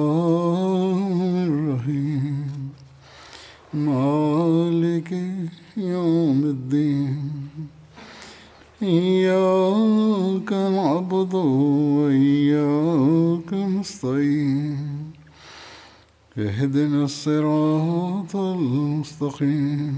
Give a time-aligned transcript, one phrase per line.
[16.47, 19.97] اهدنا الصراط المستقيم.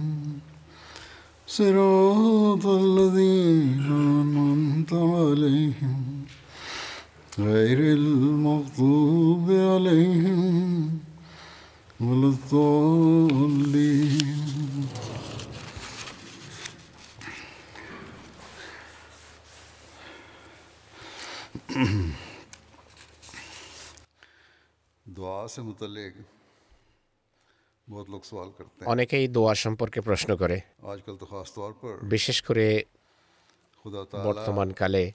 [1.48, 3.81] صراط الذين
[4.22, 6.25] أنعمت عليهم
[7.40, 11.00] غير المغضوب عليهم
[12.00, 13.63] ولا الضالين.
[25.07, 26.13] دعا سے متعلق
[28.85, 30.62] অনেকেই দোয়া সম্পর্কে প্রশ্ন করে।
[32.01, 32.83] বিশেষ করে
[34.24, 35.12] বর্তমানকালে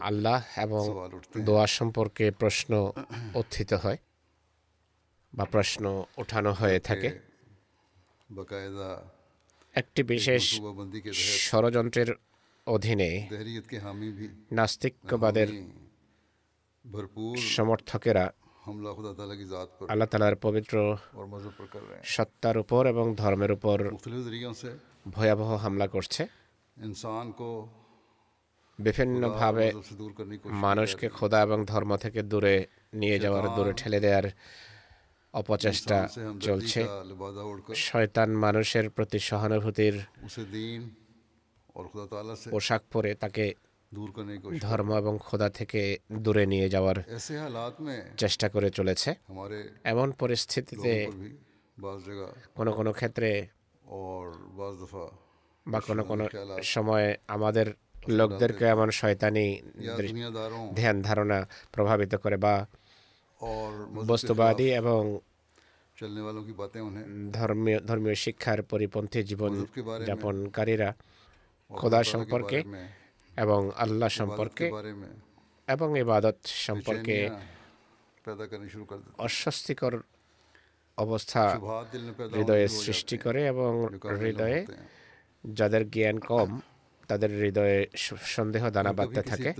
[0.00, 1.06] আল্লাহ এবং
[1.38, 2.92] দোয়া সম্পর্কে প্রশ্ন
[3.34, 3.96] উত্থিত হয়
[5.34, 7.20] বা প্রশ্ন ওঠানো হয়ে থাকে।
[9.74, 10.60] একটি বিশেষ
[11.50, 12.14] ষড়যন্ত্রের
[12.66, 13.28] অধীনে
[14.52, 15.48] নাস্তিকবাদের
[17.36, 18.32] সমর্থকেরা
[19.88, 20.96] আল্লাহ তালার পবিত্র
[22.04, 23.76] সত্তার উপর এবং ধর্মের উপর
[25.10, 26.22] ভয়াবহ হামলা করছে।
[28.78, 29.66] বিভিন্নভাবে
[30.44, 34.26] মানুষকে খোদা এবং ধর্ম থেকে দূরে নিয়ে যাওয়ার দূরে ঠেলে দেওয়ার
[35.32, 35.98] অপচেষ্টা
[36.40, 36.80] চলছে।
[37.74, 39.96] শয়তান মানুষের প্রতি সহানুভূতির
[42.50, 43.54] পোশাক পরে তাকে
[44.60, 46.96] ধর্ম এবং খোদা থেকে দূরে নিয়ে যাওয়ার
[48.16, 49.14] চেষ্টা করে চলেছে।
[49.84, 51.06] এমন পরিস্থিতিতে
[52.54, 53.46] কোনো কোনো ক্ষেত্রে
[55.66, 56.28] বা কোনো কোনো
[56.62, 57.66] সময়ে আমাদের
[58.08, 59.60] লোকদেরকে এমন শয়তানি
[60.74, 62.66] ধ্যান ধারণা প্রভাবিত করে বা
[64.06, 65.18] বস্তুবাদী এবং
[67.32, 69.66] ধর্মীয় ধর্মীয় শিক্ষার পরিপন্থী জীবন
[70.06, 70.94] যাপনকারীরা
[71.70, 72.58] খোদা সম্পর্কে
[73.36, 74.70] এবং আল্লাহ সম্পর্কে
[75.68, 77.30] এবং ইবাদত সম্পর্কে
[79.18, 79.98] অস্বস্তিকর
[80.96, 81.58] অবস্থা
[82.34, 83.86] হৃদয়ে সৃষ্টি করে এবং
[84.20, 84.66] হৃদয়ে
[85.44, 86.60] যাদের জ্ঞান কম
[87.08, 87.86] তাদের হৃদয়ে
[88.22, 89.50] সন্দেহ দানা বাঁধতে থাকে।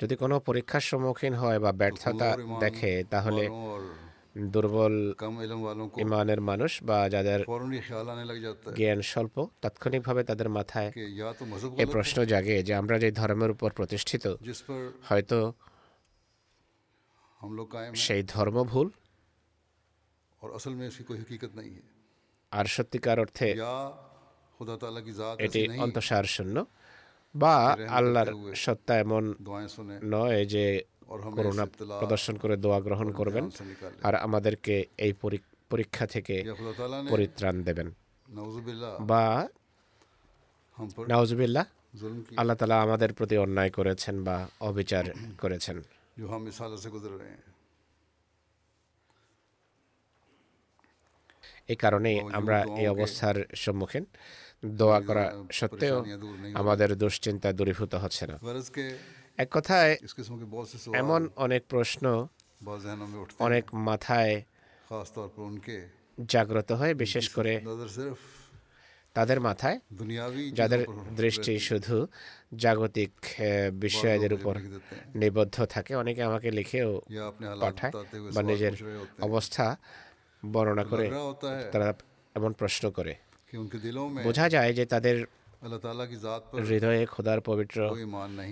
[0.00, 3.48] যদি কোনো পরীক্ষার সম্মুখীন হয় বা ব্যর্থতা দেখে তাহলে
[4.38, 5.14] দুর্বল
[5.98, 7.40] ইমানের মানুষ বা যাদের
[8.76, 10.92] জ্ঞান স্বল্প তাৎক্ষণিকভাবে তাদের মাথায়
[11.76, 14.34] এ প্রশ্ন জাগে যে আমরা যে ধর্মের উপর প্রতিষ্ঠিত
[15.08, 15.52] হয়তো
[17.94, 18.90] সেই ধর্ম ভুল
[22.50, 23.50] আর সত্যিকার অর্থে
[25.38, 26.64] এটি অন্তঃসার শূন্য।
[27.34, 29.34] বা আল্লাহর সত্তা এমন
[30.04, 30.84] নয় যে
[31.36, 31.64] করুণা
[32.00, 33.44] প্রদর্শন করে দোয়া গ্রহণ করবেন
[34.02, 35.12] আর আমাদেরকে এই
[35.70, 36.34] পরীক্ষা থেকে
[37.10, 37.88] পরিত্রাণ দেবেন।
[39.00, 39.24] বা
[41.08, 41.64] নাউজুবিল্লাহ
[42.36, 45.04] আল্লাহ তালা আমাদের প্রতি অন্যায় করেছেন বা অবিচার
[45.42, 45.76] করেছেন।
[51.68, 54.04] এই কারণে আমরা এই অবস্থার সম্মুখীন।
[54.80, 55.96] দোয়া করা সত্ত্বেও
[56.54, 58.36] আমাদের দুশ্চিন্তা দূরীভূত হচ্ছে না।
[59.38, 59.98] এক কথায়
[60.94, 62.26] এমন অনেক প্রশ্ন
[63.38, 64.42] অনেক মাথায়
[66.28, 67.60] জাগ্রত হয় বিশেষ করে
[69.14, 69.80] তাদের মাথায়
[70.52, 70.86] যাদের
[71.16, 72.06] দৃষ্টি শুধু
[72.56, 73.12] জাগতিক
[73.72, 74.54] বিষয়ের উপর
[75.14, 77.00] নিবদ্ধ থাকে। অনেকে আমাকে লিখেও
[77.60, 77.92] পাঠায়
[78.32, 78.72] বা নিজের
[79.22, 79.76] অবস্থা
[80.52, 81.10] বর্ণনা করে
[81.72, 81.94] তারা
[82.34, 83.14] এমন প্রশ্ন করে।
[84.22, 85.26] বোঝা যায় যে তাদের
[86.62, 87.78] হৃদয়ে খোদার পবিত্র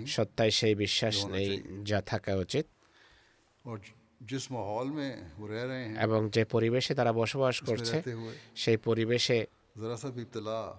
[0.07, 1.49] সত্তায় সেই বিশ্বাস নেই
[1.83, 2.65] যা থাকা উচিত
[5.97, 7.97] এবং যে পরিবেশে তারা বসবাস করছে
[8.55, 9.37] সেই পরিবেশে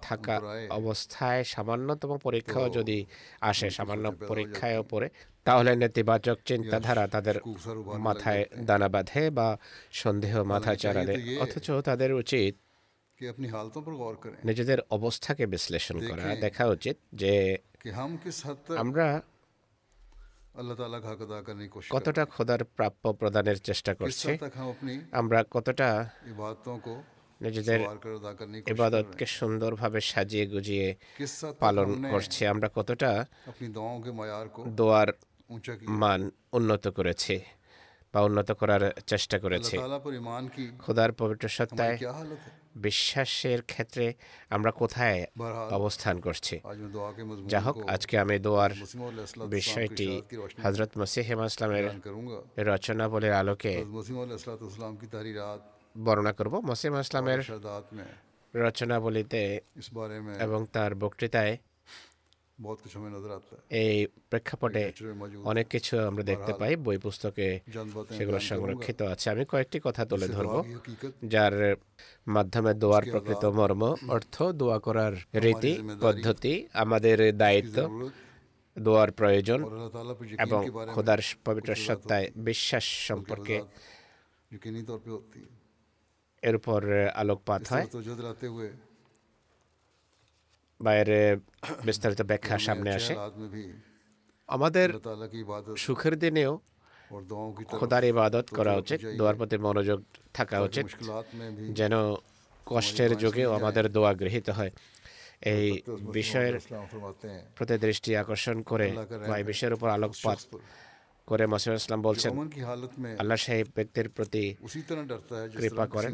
[0.01, 0.35] থাকা
[0.69, 2.97] অবস্থায় সামান্যতম পরীক্ষাও যদি
[3.41, 5.07] আসে সামান্য পরীক্ষায় ওপরে
[5.43, 7.35] তাহলে নেতিবাচক চিন্তাধারা তাদের
[7.97, 9.47] মাথায় দানা বাঁধে বা
[9.91, 11.01] সন্দেহ মাথা চারা
[11.39, 12.53] অথচ তাদের উচিত
[14.45, 17.33] নিজেদের অবস্থাকে বিশ্লেষণ করা দেখা উচিত যে
[18.77, 19.05] আমরা
[21.91, 24.29] কতটা খোদার প্রাপ্য প্রদানের চেষ্টা করছি
[25.11, 25.89] আমরা কতটা
[27.41, 27.79] নিজেদের
[28.67, 30.87] ইবাদতকে সুন্দরভাবে সাজিয়ে গুজিয়ে
[31.59, 33.11] পালন করছি আমরা কতটা
[34.75, 35.09] দোয়ার
[35.99, 36.21] মান
[36.53, 37.35] উন্নত করেছি
[38.13, 39.75] বা উন্নত করার চেষ্টা করেছে।
[40.79, 41.97] খোদার পবিত্র সত্তায়
[42.75, 44.13] বিশ্বাসের ক্ষেত্রে
[44.49, 45.19] আমরা কোথায়
[45.71, 46.55] অবস্থান করছি।
[47.47, 48.71] যা হোক আজকে আমি দোয়ার
[49.47, 50.09] বিষয়টি
[50.63, 51.85] হজরত মসিহ ইসলামের
[52.71, 53.73] রচনা বলে আলোকে
[55.97, 57.41] বর্ণনা করব। মসিম ইসলামের
[58.53, 59.41] রচনাবলিতে
[60.39, 61.57] এবং তার বক্তৃতায়
[63.69, 64.83] এই প্রেক্ষাপটে
[65.43, 67.47] অনেক কিছু আমরা দেখতে পাই বই পুস্তকে
[68.17, 70.55] সেগুলো সংরক্ষিত আছে। আমি কয়েকটি কথা তুলে ধরব।
[71.27, 71.75] যার
[72.27, 77.77] মাধ্যমে দোয়ার প্রকৃত মর্ম অর্থ দোয়া করার রীতি পদ্ধতি আমাদের দায়িত্ব
[78.77, 79.59] দোয়ার প্রয়োজন
[80.39, 80.61] এবং
[80.93, 83.55] খোদার পবিত্র সত্তায় বিশ্বাস সম্পর্কে
[86.43, 86.81] এরপর
[87.13, 87.85] আলোকপাত হয়
[90.87, 91.19] বাইরে
[91.87, 93.13] বিস্তারিত ব্যাখ্যা সামনে আসে।
[94.49, 94.87] আমাদের
[95.83, 96.53] সুখের দিনেও
[97.79, 99.99] খোদার ইবাদত করা উচিত, দোয়ার প্রতি মনোযোগ
[100.37, 100.85] থাকা উচিত,
[101.79, 101.93] যেন
[102.71, 104.71] কষ্টের যুগেও আমাদের দোয়া গৃহীত হয়।
[105.53, 105.67] এই
[106.17, 106.55] বিষয়ের
[107.55, 108.87] প্রতি দৃষ্টি আকর্ষণ করে
[109.27, 110.39] বা এই বিষয়ের উপর আলোকপাত
[111.27, 112.31] করে মসিউর ইসলাম বলছেন
[113.19, 114.55] আল্লাহ সাহেব ব্যক্তির প্রতি
[115.57, 116.13] কৃপা করেন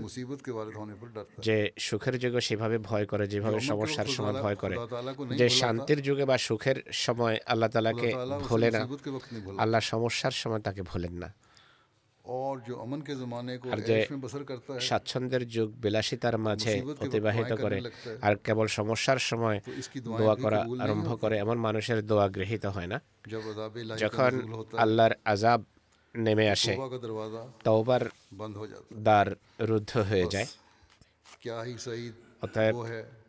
[1.39, 4.75] যে সুখের যুগে সেভাবে ভয় করে যেভাবে সমস্যার সময় ভয় করে
[5.38, 8.10] যে শান্তির যুগে বা সুখের সময় আল্লাহ তালাকে
[8.50, 8.80] ভোলে না
[9.58, 11.30] আল্লাহ সমস্যার সময় তাকে ভোলেন না।
[13.74, 13.98] আর যে
[14.79, 17.77] স্বাচ্ছন্দ্যের যুগ বিলাসিতার মাঝে অতিবাহিত করে
[18.21, 19.57] আর কেবল সমস্যার সময়
[20.19, 22.98] দোয়া করা আরম্ভ করে এমন মানুষের দোয়া গৃহীত হয় না
[23.98, 24.31] যখন
[24.77, 25.59] আল্লাহর আজাব
[26.15, 26.74] নেমে আসে
[27.63, 28.03] তওবার
[29.03, 29.27] দ্বার
[29.69, 30.48] রুদ্ধ হয়ে যায়
[32.41, 32.75] অতএব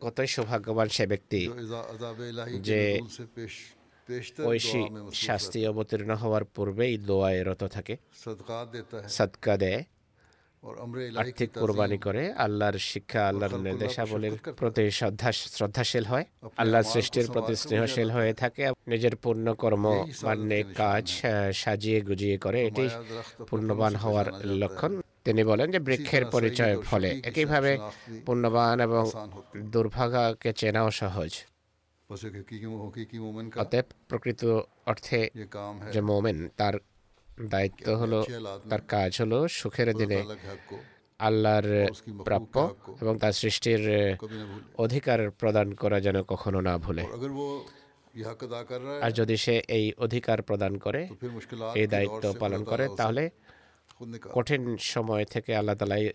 [0.00, 1.40] কতই সৌভাগ্যবান সে ব্যক্তি
[2.60, 2.80] যে
[4.50, 4.82] ঐশী
[5.26, 7.94] শাস্তি অবতীর্ণ হওয়ার পূর্বেই দোয়ায় রত থাকে.
[9.08, 9.82] সৎকা দেয়
[11.16, 16.24] আর্থিক কোরবানি করে আল্লাহর শিক্ষা আল্লাহর নির্দেশাবলীর প্রতি শ্রদ্ধা শ্রদ্ধাশীল হয়
[16.56, 18.64] আল্লাহ সৃষ্টির প্রতি স্নেহশীল হয়ে থাকে.
[18.86, 19.84] নিজের পূর্ণ কর্ম
[20.22, 21.06] মানে কাজ
[21.54, 22.84] সাজিয়ে গুজিয়ে করে এটি
[23.50, 24.26] পূর্ণবান হওয়ার
[24.62, 24.92] লক্ষণ
[25.24, 27.72] তিনি বলেন যে বৃক্ষের পরিচয় ফলে একইভাবে
[28.26, 29.04] পূর্ণবান এবং
[29.72, 31.32] দুর্ভাগাকে চেনাও সহজ
[33.60, 34.42] অতএব প্রকৃত
[34.86, 35.20] অর্থে
[35.92, 36.74] যে মোমেন তার
[37.48, 38.18] দায়িত্ব হলো
[38.68, 40.18] তার কাজ হলো সুখের দিনে
[41.20, 41.68] আল্লাহর
[42.24, 42.54] প্রাপ্য
[43.00, 43.82] এবং তার সৃষ্টির
[44.78, 47.02] অধিকার প্রদান করা যেন কখনো না ভুলে।
[49.02, 51.02] আর যদি সে এই অধিকার প্রদান করে
[51.74, 53.24] এই দায়িত্ব পালন করে তাহলে
[54.32, 56.10] কঠিন সময় থেকে আল্লাহ তালাই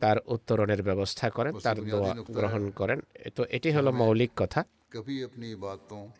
[0.00, 3.00] তার উত্তরণের ব্যবস্থা করেন তার দোয়া গ্রহণ করেন।
[3.34, 4.64] তো এটি হলো মৌলিক কথা।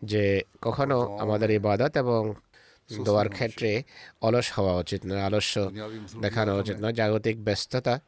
[0.03, 2.33] যে কখনো আমাদের ইবাদত এবং
[3.05, 3.83] দোয়ার ক্ষেত্রে
[4.21, 5.71] অলস হওয়া উচিত নয় আলস্য
[6.21, 7.99] দেখানো উচিত নয় জাগতিক ব্যস্ততা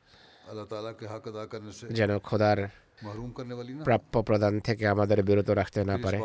[1.91, 2.67] যেন খোদার
[3.83, 6.17] প্রাপ্য প্রদান থেকে আমাদের বিরত রাখতে না পারে।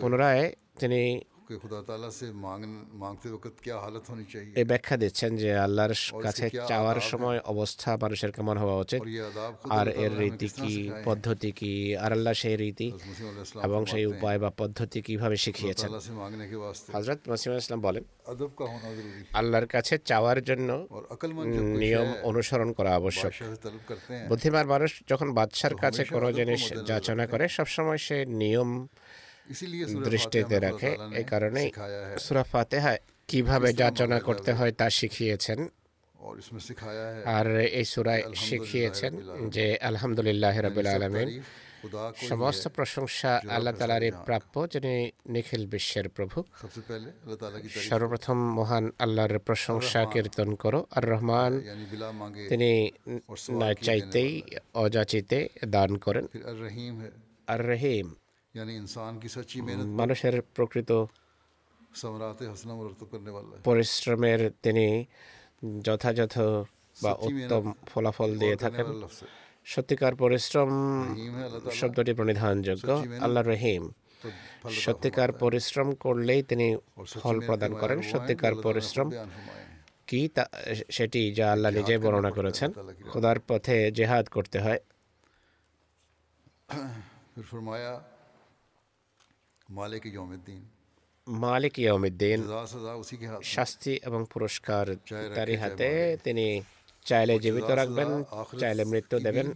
[0.00, 1.20] পুনরায় তিনি
[4.56, 9.00] এ ব্যাখ্যা দিচ্ছেন যে আল্লাহর কাছে চাওয়ার সময় অবস্থা মানুষের কেমন হওয়া উচিত?
[9.70, 10.72] আর এর রীতি কি
[11.04, 12.88] পদ্ধতি কি আর আল্লাহ সেই রীতি
[13.66, 15.88] এবং সেই উপায় বা পদ্ধতি কীভাবে শিখিয়েছেন?
[16.94, 18.04] হজরত মাসিম ইসলাম বলেন
[19.34, 20.68] আল্লাহর কাছে চাওয়ার জন্য
[21.82, 23.32] নিয়ম অনুসরণ করা আবশ্যক।
[24.28, 28.70] বুদ্ধিমান মানুষ যখন বাদশার কাছে কোনো জিনিস যাচনা করে সবসময় সে নিয়ম
[30.06, 30.90] দৃষ্টিতে রাখে
[31.20, 31.68] এ কারণেই
[32.18, 32.92] সুরা ফাতেহা
[33.28, 35.60] কীভাবে যাচনা করতে হয় তা শিখিয়েছেন
[37.36, 37.46] আর
[37.78, 39.12] এই সুরায় শিখিয়েছেন
[39.56, 41.28] যে আলহামদুলিল্লাহ রবিল আলমিন
[42.28, 44.94] সমস্ত প্রশংসা আল্লাহ তালারই প্রাপ্য যিনি
[45.28, 46.38] নিখিল বিশ্বের প্রভু
[47.88, 51.52] সর্বপ্রথম মহান আল্লাহর প্রশংসা কীর্তন করো আর রহমান
[52.50, 52.70] তিনি
[53.52, 54.32] না চাইতেই
[54.74, 56.24] অযাচিতে দান করেন
[57.48, 58.06] আর রহিম
[59.98, 60.90] মানুষের প্রকৃত
[63.64, 64.86] পরিশ্রমের তিনি
[65.82, 66.36] যথাযথ
[66.96, 68.86] বা উত্তম ফলাফল দিয়ে থাকেন
[69.66, 70.70] সত্যিকার পরিশ্রম
[71.80, 72.88] শব্দটি প্রণিধানযোগ্য
[73.20, 73.82] আল্লাহ রহিম
[74.82, 76.66] সত্যিকার পরিশ্রম করলেই তিনি
[77.14, 79.08] ফল প্রদান করেন সত্যিকার পরিশ্রম
[80.08, 80.44] কি তা
[80.90, 82.70] সেটি যা আল্লাহ নিজেই বর্ণনা করেছেন
[83.10, 84.80] খোদার পথে জেহাদ করতে হয়
[89.78, 90.60] মালিক ইয়মুদ্দিন
[91.26, 92.40] মালিক ইয়মুদ্দিন
[93.54, 94.84] শাস্তি এবং পুরস্কার
[95.36, 95.88] তারই হাতে
[96.24, 96.46] তিনি
[97.08, 98.10] চাইলে জীবিত রাখবেন
[98.60, 99.46] চাইলে মৃত্যু দেবেন।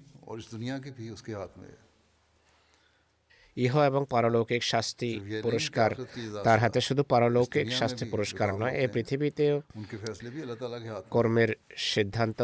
[3.65, 5.11] ইহ এবং পারলৌকিক শাস্তি
[5.45, 5.91] পুরস্কার
[6.47, 9.55] তার হাতে শুধু পারলৌকিক শাস্তি পুরস্কার নয় এই পৃথিবীতেও
[11.15, 11.51] কর্মের
[11.93, 12.41] সিদ্ধান্ত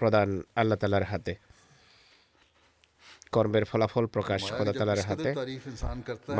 [0.00, 0.28] প্রদান
[0.60, 1.32] আল্লাহ তালার হাতে।
[3.34, 5.30] কর্মের ফলাফল প্রকাশ খোদাতালার হাতে।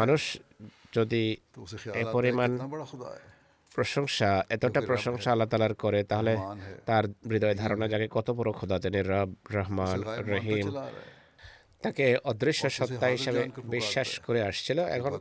[0.00, 0.22] মানুষ
[0.96, 1.24] যদি
[2.00, 2.50] এ পরিমাণ
[3.74, 6.32] প্রশংসা এতটা প্রশংসা আল্লাহ তালার করে তাহলে
[6.88, 9.98] তার হৃদয় ধারণা জাগে কত বড় খোদা তিনি রব রহমান
[10.32, 10.66] রহিম।
[11.84, 13.42] তাকে অদৃশ্য সত্তা হিসাবে
[13.74, 15.12] বিশ্বাস করে আসছিল। এখন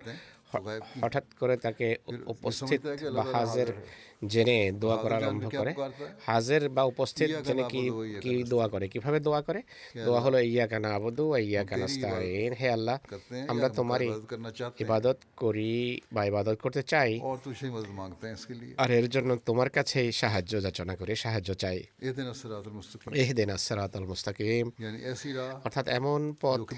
[1.01, 2.81] হঠাৎ করে তাকে উপস্থিত
[3.13, 3.67] বা হাজের
[4.27, 5.73] জেনে দোয়া করা আরম্ভ করে।
[6.25, 7.89] হাজের বা উপস্থিত জেনে কি
[8.21, 8.87] কি দোয়া করে?
[8.87, 9.61] কীভাবে দোয়া করে?
[10.05, 12.97] দোয়া হলো ইয়া কানা আবদু বা ইয়া কানা স্তাইন হে আল্লাহ
[13.47, 14.07] আমরা তোমারই
[14.79, 17.19] ইবাদত করি বা ইবাদত করতে চাই।
[18.77, 21.83] আর এর জন্য তোমার কাছে সাহায্য যাচনা করে সাহায্য চাই।
[23.13, 24.71] এহদিন আসসারাত আল মুস্তাকিম।
[25.63, 26.73] অর্থাৎ এমন পথ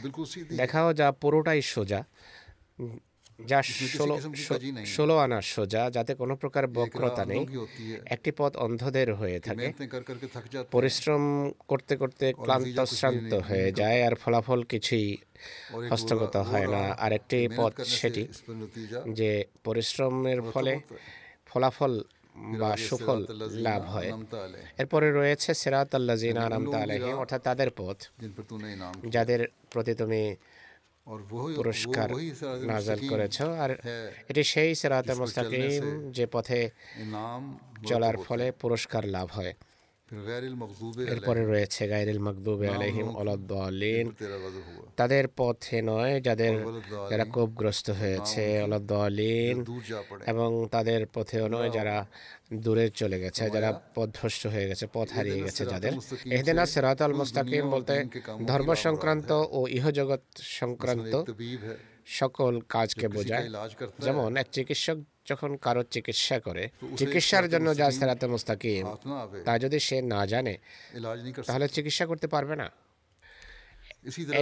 [0.57, 2.03] দেখাও যা পুরোটাই সোজা।
[3.45, 4.19] যা ষোলো
[4.85, 7.45] ষোলো আনা সোজা যাতে কোনো প্রকার বক্রতা নেই
[8.05, 9.73] একটি পথ অন্ধদের হয়ে থাকে।
[10.71, 15.17] পরিশ্রম করতে করতে ক্লান্ত শ্রান্ত হয়ে যায় আর ফলাফল কিছুই
[15.91, 18.27] হস্তগত হয় না। আরেকটি পথ সেটি
[19.13, 20.79] যে। পরিশ্রমের ফলে
[21.45, 22.03] ফলাফল
[22.35, 24.11] বা সুফল লাভ হয়।
[24.77, 27.97] এরপরে রয়েছে সেরাত আল্লাহ জিনা আনামতা আলহিম অর্থাৎ তাদের পথ।
[29.07, 30.35] যাদের প্রতি তুমি
[31.57, 32.09] পুরস্কার
[32.63, 33.71] নাজাল করেছ আর
[34.29, 36.59] এটি সেই সেরাতে মুস্তাকিম যে পথে
[37.87, 39.53] চলার ফলে পুরস্কার লাভ হয়
[41.11, 44.05] এরপরে রয়েছে গাইরুল মাকদুবে আলাইহিম অলাদ্দালিন
[44.95, 46.53] তাদের পথে নয় যাদের
[47.11, 49.55] যারা কোপগ্রস্ত হয়েছে অলাদ্দালিন
[50.27, 51.95] এবং তাদের পথেও নয় যারা
[52.53, 55.93] দূরে চলে গেছে যারা পথভ্রষ্ট হয়ে গেছে পথ হারিয়ে গেছে যাদের।
[56.31, 57.95] এহদিনা সেরাত আল মুস্তাকিম বলতে
[58.45, 60.23] ধর্ম সংক্রান্ত ও ইহজগৎ
[60.59, 61.13] সংক্রান্ত
[62.05, 63.47] সকল কাজকে বোঝায়।
[63.99, 64.97] যেমন এক চিকিৎসক
[65.29, 66.63] যখন কারও চিকিৎসা করে
[66.99, 68.85] চিকিৎসার জন্য যা সেরাতে মুস্তাকিম
[69.45, 70.53] তা যদি সে না জানে
[71.47, 72.67] তাহলে চিকিৎসা করতে পারবে না।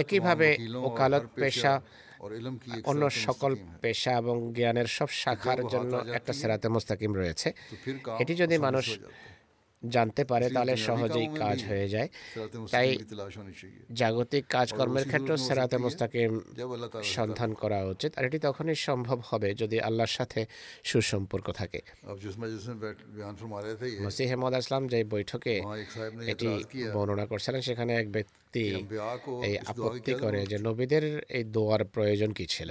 [0.02, 0.48] একইভাবে
[0.88, 1.72] ওকালত পেশা
[2.90, 3.52] অন্য সকল
[3.82, 7.48] পেশা এবং জ্ঞানের সব শাখার জন্য একটা সেরাতে মুস্তাকিম রয়েছে।
[8.22, 8.86] এটি যদি মানুষ
[9.82, 12.08] জানতে পারে তাহলে সহজেই কাজ হয়ে যায়।
[12.74, 12.88] তাই
[14.00, 16.32] জাগতিক কাজকর্মের ক্ষেত্রে সেরাতে মোস্তাকিম
[17.16, 20.40] সন্ধান করা উচিত আর এটি তখনই সম্ভব হবে যদি আল্লাহর সাথে
[20.90, 21.80] সুসম্পর্ক থাকে।
[24.06, 25.54] মসিহ মদ আসলাম যে বৈঠকে
[26.32, 26.48] এটি
[26.94, 28.64] বর্ণনা করছিলেন সেখানে এক ব্যক্তি ব্যক্তি
[29.48, 32.68] এই আপত্তি করে যে নবীদের এই দোয়ার প্রয়োজন কি ছিল?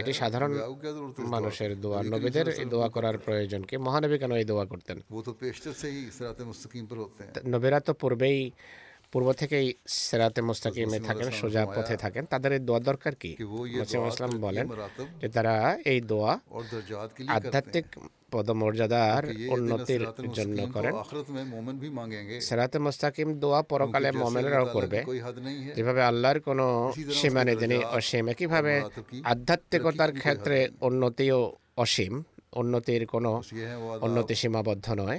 [0.00, 0.52] এটি সাধারণ
[1.34, 3.74] মানুষের দোয়া নবীদের এই দোয়া করার প্রয়োজন কি?
[3.76, 4.96] মহানবী কেন এই দোয়া করতেন?
[7.52, 8.38] নবীরা তো পূর্বেই
[9.12, 9.66] পূর্ব থেকেই
[10.06, 13.32] সেরাতে মোস্তাকিমে থাকেন সোজা পথে থাকেন। তাদের এই দোয়া দরকার কি?
[14.10, 14.66] ইসলাম বলেন
[15.20, 15.54] যে তারা
[15.92, 16.32] এই দোয়া
[17.36, 17.86] আধ্যাত্মিক
[18.32, 19.22] পদমর্যাদার
[19.54, 20.02] উন্নতির
[20.36, 20.94] জন্য করেন।
[22.46, 24.98] সেরাতে মোস্তাকিম দোয়া পরকালে মমেনরাও করবে
[25.76, 26.66] যেভাবে আল্লাহর কোনো
[27.18, 28.74] সীমা নেই তিনি অসীম একইভাবে
[29.32, 31.38] আধ্যাত্মিকতার ক্ষেত্রে উন্নতিও
[31.84, 32.14] অসীম
[32.60, 33.30] উন্নতির কোনো
[34.06, 35.18] উন্নতি সীমাবদ্ধ নয়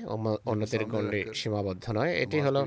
[0.52, 2.62] উন্নতির গণ্ডি সীমাবদ্ধ নয়। এটি হলো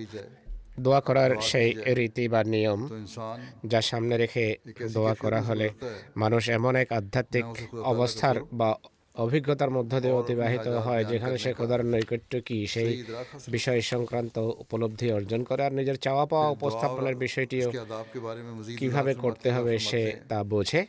[0.80, 2.80] দোয়া করার সেই রীতি বা নিয়ম
[3.66, 4.56] যা সামনে রেখে
[4.92, 5.70] দোয়া করা হলে
[6.16, 7.44] মানুষ এমন এক আধ্যাত্মিক
[7.84, 8.74] অবস্থার বা
[9.14, 13.04] অভিজ্ঞতার মধ্য দিয়ে অতিবাহিত হয় যেখানে সে খোদার নৈকট্য কি সেই
[13.48, 17.70] বিষয় সংক্রান্ত উপলব্ধি অর্জন করে আর নিজের চাওয়া পাওয়া উপস্থাপনের বিষয়টিও
[18.78, 20.86] কীভাবে করতে হবে সে তা বোঝে।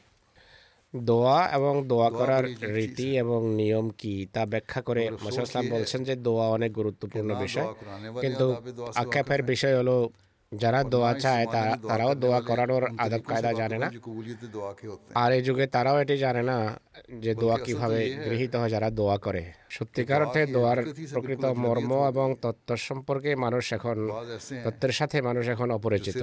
[0.96, 2.44] দোয়া এবং দোয়া করার
[2.76, 7.68] রীতি এবং নিয়ম কি তা ব্যাখ্যা করে মাসা বলছেন যে দোয়া অনেক গুরুত্বপূর্ণ বিষয়।
[8.22, 8.46] কিন্তু
[8.96, 10.10] আক্ষেপের বিষয় হলো
[10.52, 11.46] যারা দোয়া চায়
[11.90, 13.88] তারাও দোয়া করানোর আদব কায়দা জানে না।
[15.22, 16.58] আর এই যুগে তারাও এটি জানে না
[17.24, 19.44] যে দোয়া কীভাবে গৃহীত হয় যারা দোয়া করে।
[19.78, 20.80] সত্যিকার অর্থে দোয়ার
[21.14, 23.98] প্রকৃত মর্ম এবং তত্ত্ব সম্পর্কে মানুষ এখন
[24.66, 26.16] তত্ত্বের সাথে মানুষ এখন অপরিচিত।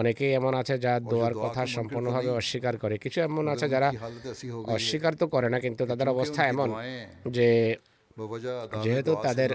[0.00, 3.88] অনেকেই এমন আছে যা দোয়ার কথা সম্পূর্ণভাবে অস্বীকার করে। কিছু এমন আছে যারা
[4.74, 6.68] অস্বীকার তো করে না কিন্তু তাদের অবস্থা এমন
[7.36, 7.48] যে
[8.84, 9.50] যেহেতু তাদের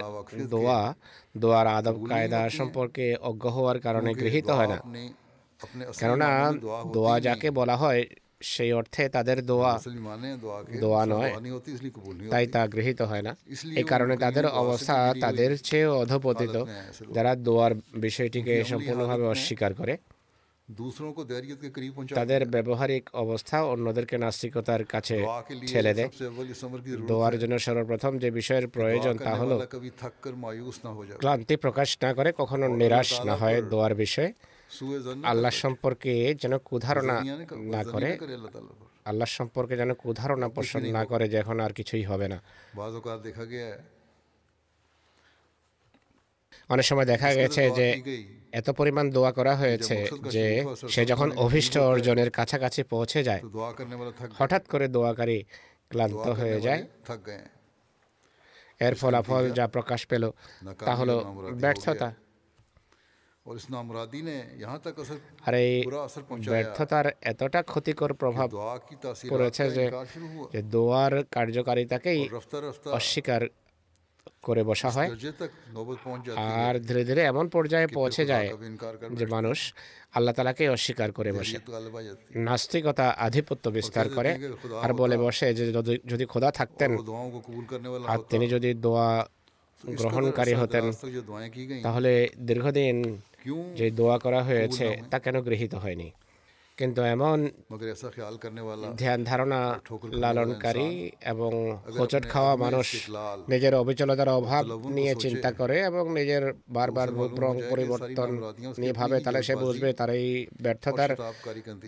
[0.48, 0.94] দোয়া
[1.36, 4.78] দোয়ার আদব কায়দা সম্পর্কে অজ্ঞ হওয়ার কারণে গৃহীত হয় না।
[5.98, 6.52] কেননা
[6.92, 8.06] দোয়া যাকে বলা হয়
[8.40, 9.80] সেই অর্থে তাদের দোয়া
[10.80, 11.32] দোয়া নয়
[12.30, 13.36] তাই তা গৃহীত হয় না।
[13.76, 16.56] এই কারণে তাদের অবস্থা তাদের চেয়ে অধপতিত
[17.12, 19.96] যারা দোয়ার বিষয়টিকে সম্পূর্ণভাবে অস্বীকার করে।
[22.14, 25.16] তাদের ব্যবহারিক অবস্থা অন্যদেরকে নাস্তিকতার কাছে
[25.72, 26.10] ঠেলে দেয়।
[27.10, 29.52] দোয়ার জন্য সর্বপ্রথম যে বিষয়ের প্রয়োজন তা হল
[31.22, 34.30] ক্লান্তি প্রকাশ না করে কখনো নিরাশ না হয় দোয়ার বিষয়ে।
[35.24, 37.16] আল্লাহ সম্পর্কে যেন কুধারণা
[37.74, 38.10] না করে
[39.10, 42.38] আল্লাহ সম্পর্কে যেন কুধারণা পোষণ না করে যে এখন আর কিছুই হবে না।
[46.68, 47.86] অনেক সময় দেখা গেছে যে
[48.54, 49.96] এত পরিমাণ দোয়া করা হয়েছে
[50.30, 50.46] যে
[50.88, 53.42] সে যখন অভিষ্ট অর্জনের কাছাকাছি পৌঁছে যায়
[54.38, 55.38] হঠাৎ করে দোয়াকারী
[55.90, 56.82] ক্লান্ত হয়ে যায়।
[58.80, 60.24] এর ফলাফল যা প্রকাশ পেল
[60.86, 61.10] তা হল
[61.54, 62.08] ব্যর্থতা।
[65.46, 65.74] আর এই
[66.48, 68.48] ব্যর্থতার এতটা ক্ষতিকর প্রভাব
[69.30, 69.84] পড়েছে যে
[70.74, 72.20] দোয়ার কার্যকারিতাকেই
[72.98, 73.42] অস্বীকার
[74.42, 75.10] করে বসা হয়।
[76.36, 78.48] আর ধীরে ধীরে এমন পর্যায়ে পৌঁছে যায়
[79.18, 79.58] যে মানুষ
[80.12, 81.56] আল্লাহ তালাকে অস্বীকার করে বসে।
[82.36, 84.30] নাস্তিকতা আধিপত্য বিস্তার করে
[84.82, 85.64] আর বলে বসে যে
[86.06, 86.90] যদি খোদা থাকতেন
[88.06, 89.26] আর তিনি যদি দোয়া
[89.84, 90.84] গ্রহণকারী হতেন
[91.82, 92.96] তাহলে দীর্ঘদিন
[93.76, 96.08] যে দোয়া করা হয়েছে তা কেন গৃহীত হয়নি?
[96.76, 97.48] কিন্তু এমন
[98.98, 99.80] ধ্যান ধারণা
[100.12, 103.10] লালনকারী এবং হোচট খাওয়া মানুষ
[103.48, 108.30] নিজের অবিচলতার অভাব নিয়ে চিন্তা করে এবং নিজের বারবার রূপ রং পরিবর্তন
[108.78, 111.16] নিয়ে ভাবে, তাহলে সে বুঝবে তার এই ব্যর্থতার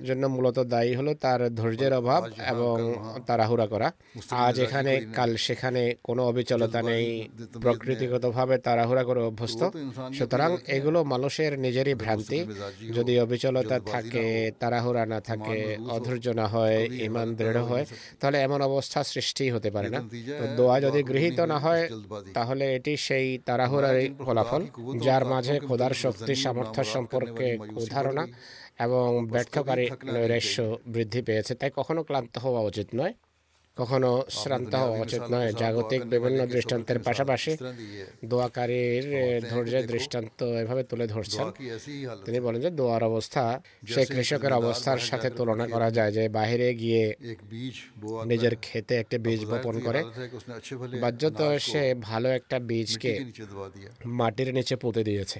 [0.04, 2.94] জন্য মূলত দায়ী হলো তার ধৈর্যের অভাব এবং
[3.26, 3.92] তাড়াহুড়া করা।
[4.30, 7.28] আজ এখানে, কাল সেখানে কোনো অবিচলতা নেই।
[7.62, 9.62] প্রকৃতিগতভাবে তাড়াহুড়া করে অভ্যস্ত।
[10.18, 12.44] সুতরাং এগুলো মানুষের নিজেরই ভ্রান্তি।
[12.94, 15.56] যদি অবিচলতা থাকে, তারা তাড়াহুড়া না থাকে
[15.96, 17.84] অধৈর্য না হয় ইমান দৃঢ় হয়
[18.20, 20.00] তাহলে এমন অবস্থা সৃষ্টি হতে পারে না।
[20.58, 21.84] দোয়া যদি গৃহীত না হয়
[22.34, 24.62] তাহলে এটি সেই তাড়াহুড়ার ফলাফল
[25.06, 27.48] যার মাঝে খোদার শক্তি সামর্থ্য সম্পর্কে
[27.90, 28.24] ধারণা
[28.86, 33.14] এবং ব্যর্থকারী নৈরাশ্য বৃদ্ধি পেয়েছে তাই কখনো ক্লান্ত হওয়া উচিত নয়।
[33.76, 37.52] কখনো শ্রান্ত হওয়া উচিত নয় জাগতিক বিভিন্ন দৃষ্টান্তের পাশাপাশি
[38.24, 39.04] দোয়াকারীর
[39.50, 41.46] ধৈর্যের দৃষ্টান্ত এভাবে তুলে ধরছেন।
[42.24, 43.44] তিনি বলেন যে দোয়ার অবস্থা
[43.88, 47.04] সে কৃষকের অবস্থার সাথে তুলনা করা যায় যে বাহিরে গিয়ে
[48.26, 50.00] নিজের খেতে একটা বীজ বপন করে।
[51.02, 53.12] বাহ্যত সে ভালো একটা বীজকে
[54.18, 55.38] মাটির নিচে পুঁতে দিয়েছে।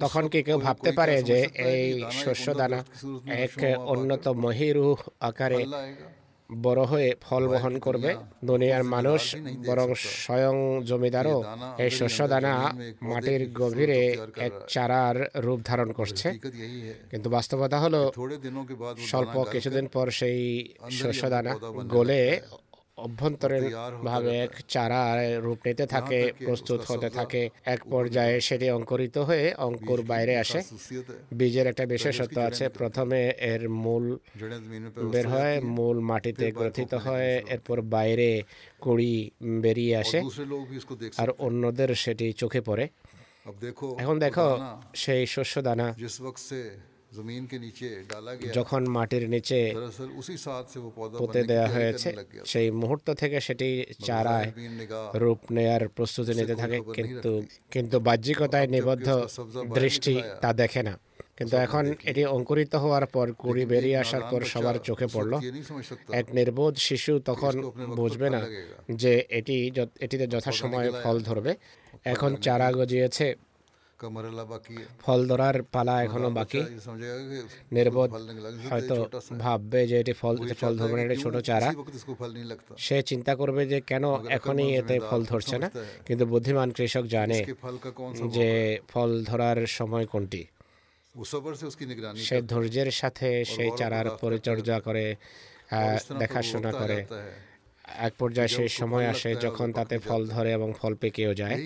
[0.00, 1.38] তখন কি কেউ ভাবতে পারে যে
[1.72, 2.78] এই শস্য দানা
[3.44, 3.54] এক
[3.94, 4.86] উন্নত মহিরু
[5.20, 5.60] আকারে
[6.50, 8.10] বড় হয়ে ফল বহন করবে।
[8.44, 9.22] দুনিয়ার মানুষ
[9.68, 9.88] বরং
[10.22, 10.56] স্বয়ং
[10.88, 11.38] জমিদারও
[11.84, 12.54] এই শস্য দানা
[13.10, 14.00] মাটির গভীরে
[14.46, 16.28] এক চারার রূপ ধারণ করছে।
[17.10, 18.00] কিন্তু বাস্তবতা হলো
[19.10, 20.40] স্বল্প কিছুদিন পর সেই
[21.00, 21.52] শস্য দানা
[21.96, 22.22] গলে
[22.98, 25.02] অভ্যন্তরীণভাবে এক চারা
[25.40, 30.62] রূপ নিতে থাকে প্রস্তুত হতে থাকে এক পর্যায়ে সেটি অঙ্কুরিত হয়ে অঙ্কুর বাইরে আসে।
[31.34, 34.18] বীজের একটা বিশেষত্ব আছে প্রথমে এর মূল
[35.12, 38.42] বের হয় মূল মাটিতে গ্রথিত হয় এরপর বাইরে
[38.80, 39.30] কুড়ি
[39.60, 40.18] বেরিয়ে আসে।
[41.18, 42.88] আর অন্যদের সেটি চোখে পড়ে।
[43.98, 44.58] এখন দেখো
[44.94, 45.94] সেই শস্য দানা।
[48.54, 49.58] যখন মাটির নিচে
[51.18, 52.08] পুঁতে দেয়া হয়েছে
[52.44, 53.68] সেই মুহূর্ত থেকে সেটি
[54.06, 54.48] চারায়
[55.14, 57.32] রূপ নেয়ার প্রস্তুতি নিতে থাকে কিন্তু
[57.72, 59.08] কিন্তু বাহ্যিকতায় নিবদ্ধ
[59.78, 60.94] দৃষ্টি তা দেখে না
[61.38, 65.32] কিন্তু এখন এটি অঙ্কুরিত হওয়ার পর কুড়ি বেরিয়ে আসার পর সবার চোখে পড়ল
[66.12, 67.54] এক নির্বোধ শিশু তখন
[67.96, 68.40] বুঝবে না
[68.94, 69.56] যে এটি
[70.00, 71.52] এটিতে যথাসময়ে ফল ধরবে
[72.04, 73.26] এখন চারা গজিয়েছে
[75.00, 76.60] ফল ধরার পালা এখনও বাকি
[77.72, 78.10] নির্বোধ
[78.66, 78.96] হয়তো
[79.38, 81.68] ভাববে যে এটি ফল ফল ধরবে না এটি ছোট চারা
[82.78, 85.68] সে চিন্তা করবে যে কেন এখনই এতে ফল ধরছে না
[86.06, 87.38] কিন্তু বুদ্ধিমান কৃষক জানে
[88.36, 88.50] যে
[88.88, 90.42] ফল ধরার সময় কোনটি
[92.18, 95.04] সে ধৈর্যের সাথে সেই চারার পরিচর্যা করে
[96.18, 96.98] দেখাশোনা করে
[97.88, 101.56] এক পর্যায়ে সেই সময় আসে যখন তাতে ফল ধরে এবং ফল পেকেও যায়।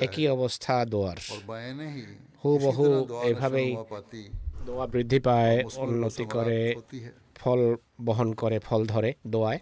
[0.00, 1.16] একই অবস্থা দোয়ার।
[2.44, 2.86] হুবহু
[3.24, 3.76] এভাবেই
[4.66, 6.74] দোয়া বৃদ্ধি পায় উন্নতি করে
[7.34, 9.60] ফল বহন করে ফল ধরে দোয়ায়।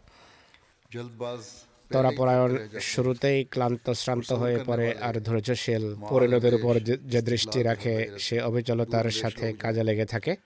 [1.90, 9.10] তরাপরায়ণ শুরুতেই ক্লান্ত শ্রান্ত হয়ে পড়ে আর ধৈর্যশীল। পরিণতির উপর যে দৃষ্টি রাখে সে অবিচলতার
[9.10, 10.36] সাথে কাজে লেগে থাকে।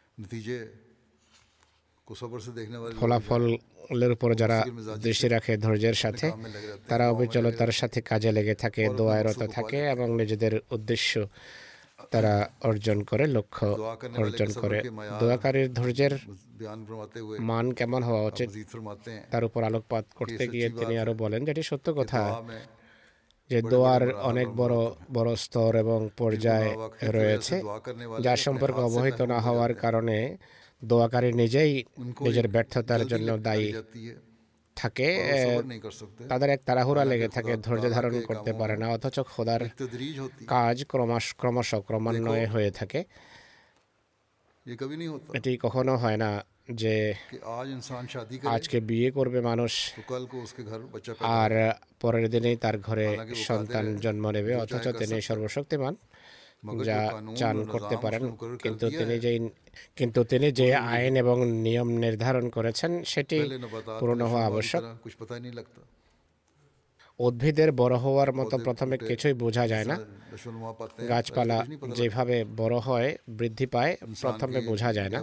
[3.01, 4.59] ফলাফলের উপর যারা
[5.03, 6.27] দৃষ্টি রাখে ধৈর্যের সাথে
[6.89, 11.13] তারা অবিচলতার সাথে কাজে লেগে থাকে দোয়ারত থাকে এবং নিজেদের উদ্দেশ্য
[12.11, 13.67] তারা অর্জন করে লক্ষ্য
[14.19, 14.79] অর্জন করে।
[15.21, 16.13] দোয়াকারীর ধৈর্যের
[17.41, 18.49] মান কেমন হওয়া উচিত?
[19.31, 22.23] তার উপর আলোকপাত করতে গিয়ে তিনি আরও বলেন যেটি সত্য কথা
[23.51, 24.77] যে দোয়ার অনেক বড়
[25.13, 26.69] বড় স্তর এবং পর্যায়
[27.03, 27.57] রয়েছে
[28.21, 30.19] যার সম্পর্কে অবহিত না হওয়ার কারণে
[30.85, 31.85] দোয়াকারী নিজেই
[32.21, 33.73] নিজের ব্যর্থতার জন্য দায়ী
[34.77, 35.09] থাকে।
[36.29, 39.61] তাদের এক তাড়াহুড়া লেগে থাকে ধৈর্য ধারণ করতে পারে না অথচ খোদার
[40.47, 43.05] কাজ ক্রমশ ক্রমশ ক্রমান্বয়ে হয়ে থাকে।
[45.35, 47.15] এটি কখনো হয় না যে
[48.45, 49.73] আজকে বিয়ে করবে মানুষ
[51.21, 55.95] আর পরের দিনেই তার ঘরে সন্তান জন্ম নেবে অথচ তিনি সর্বশক্তিমান।
[56.85, 56.99] যা
[57.37, 58.23] চান করতে পারেন
[58.63, 59.31] কিন্তু তিনি যে
[59.97, 63.39] কিন্তু তিনি যে আইন এবং নিয়ম নির্ধারণ করেছেন সেটি
[64.01, 64.83] পূরণ হওয়া আবশ্যক
[67.21, 69.97] উদ্ভিদের বড় হওয়ার মতো প্রথমে কিছুই বোঝা যায় না
[71.09, 71.59] গাছপালা
[71.95, 75.21] যেভাবে বড় হয় বৃদ্ধি পায় প্রথমে বোঝা যায় না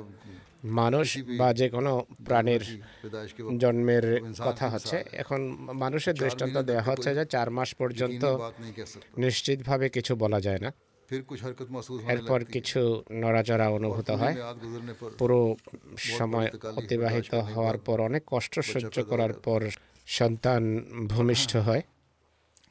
[0.72, 1.92] মানুষ বা যে কোনো
[2.26, 2.64] প্রাণীর
[3.58, 4.06] জন্মের
[4.40, 5.40] কথা হচ্ছে এখন
[5.74, 8.24] মানুষের দৃষ্টান্ত দেওয়া হচ্ছে যে চার মাস পর্যন্ত
[9.18, 10.70] নিশ্চিতভাবে কিছু বলা যায় না
[11.09, 12.81] फिर कुछ हरकत महसूस होने এরপর लगती है কিছু
[13.23, 15.41] নড়াচড়া অনুভূত पूरी হয় मियाद गुजरने पर পুরো
[16.11, 16.49] সময়
[16.81, 19.61] অতিবাহিত হওয়ার পর অনেক কষ্ট সহ্য করার পর
[20.09, 20.63] সন্তান
[21.15, 21.83] ভূমিষ্ঠ হয়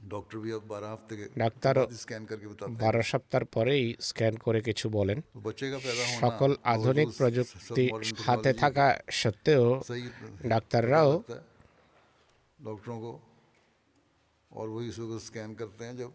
[0.03, 3.83] डॉक्टर भी अब बारह हफ्ते के ডাক্তারও बाद स्कैन करके बताते हैं বারো সপ্তাহ পরেই
[4.09, 8.23] স্ক্যান করে কিছু বলেন तो बच्चे का पैदा होना সকল আধুনিক बावजूद প্রযুক্তি सब modern
[8.25, 8.87] হাতে technology থাকা
[9.21, 10.03] সত্ত্বেও सही
[10.51, 11.43] ডাক্তাররাও लगता है
[12.59, 13.11] डॉक्टरों को
[14.51, 16.11] और वही इस वक्त स्कैन करते हैं जब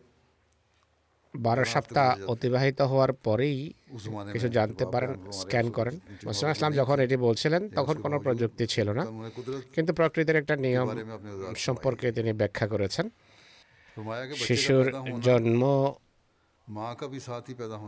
[1.35, 3.73] বারো সপ্তাহ অতিবাহিত হওয়ার পরেই
[4.31, 9.05] কিছু জানতে পারেন স্ক্যান করেন। মুসলিম ইসলাম যখন এটি বলছিলেন তখন কোনো প্রযুক্তি ছিল না।
[9.75, 10.87] কিন্তু প্রকৃতির একটা নিয়ম
[11.57, 13.09] সম্পর্কে তিনি ব্যাখ্যা করেছেন।
[14.35, 14.85] শিশুর
[15.21, 15.93] জন্ম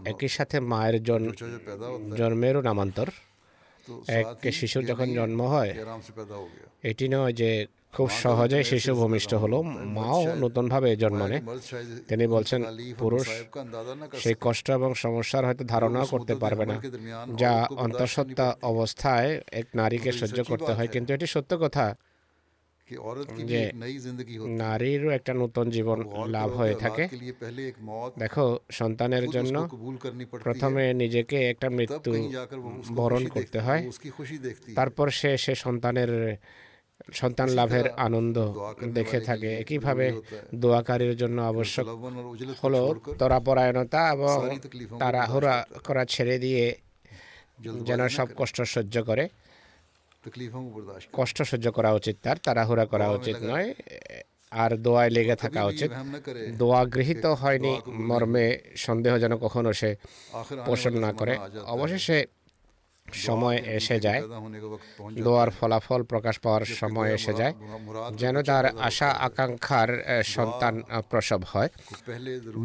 [0.05, 1.03] একই সাথে মায়ের
[2.15, 3.09] জন্মেরও নামান্তর।
[4.07, 5.71] এক শিশুর যখন জন্ম হয়
[6.83, 9.61] এটি নয় যে খুব সহজেই শিশু ভূমিষ্ঠ হলো।
[9.97, 11.41] মাও নতুনভাবে জন্ম নেয়।
[12.07, 12.63] তিনি বলছেন
[12.99, 13.27] পুরুষ
[14.17, 16.81] সেই কষ্ট এবং সমস্যার হয়তো ধারণাও করতে পারবে না।
[17.35, 21.95] যা অন্তঃসত্ত্বা অবস্থায় এক নারীকে সহ্য করতে হয় কিন্তু এটি সত্য কথা
[23.45, 23.71] যে
[24.47, 27.07] নারীরও একটা নতুন জীবন লাভ হয়ে থাকে।
[28.19, 29.69] দেখো সন্তানের জন্য
[30.43, 32.31] প্রথমে নিজেকে একটা মৃত্যু
[32.95, 33.91] বরণ করতে হয়।
[34.75, 36.11] তারপর সে সে সন্তানের
[37.11, 38.37] সন্তান লাভের আনন্দ
[38.83, 40.21] দেখে থাকে। একইভাবে
[40.55, 41.87] দোয়াকারীর জন্য আবশ্যক
[42.63, 44.57] হলো তরাপরায়ণতা এবং
[44.99, 46.75] তাড়াহুড়া করা। ছেড়ে দিয়ে
[47.81, 49.29] যেন সব কষ্ট সহ্য করে।
[51.13, 53.73] কষ্ট সহ্য করা উচিত তার তাড়াহুড়া করা উচিত নয়।
[54.51, 55.91] আর দোয়ায় লেগে থাকা উচিত।
[56.57, 59.95] দোয়া গৃহীত হয়নি মর্মে সন্দেহ যেন কখনো সে
[60.65, 62.25] পোষণ না করে। অবশেষে
[63.13, 64.21] সময় এসে যায়
[65.25, 67.53] দোয়ার ফলাফল প্রকাশ পাওয়ার সময় এসে যায়
[68.15, 69.89] যেন তার আশা আকাঙ্ক্ষার
[70.23, 71.69] সন্তান প্রসব হয়।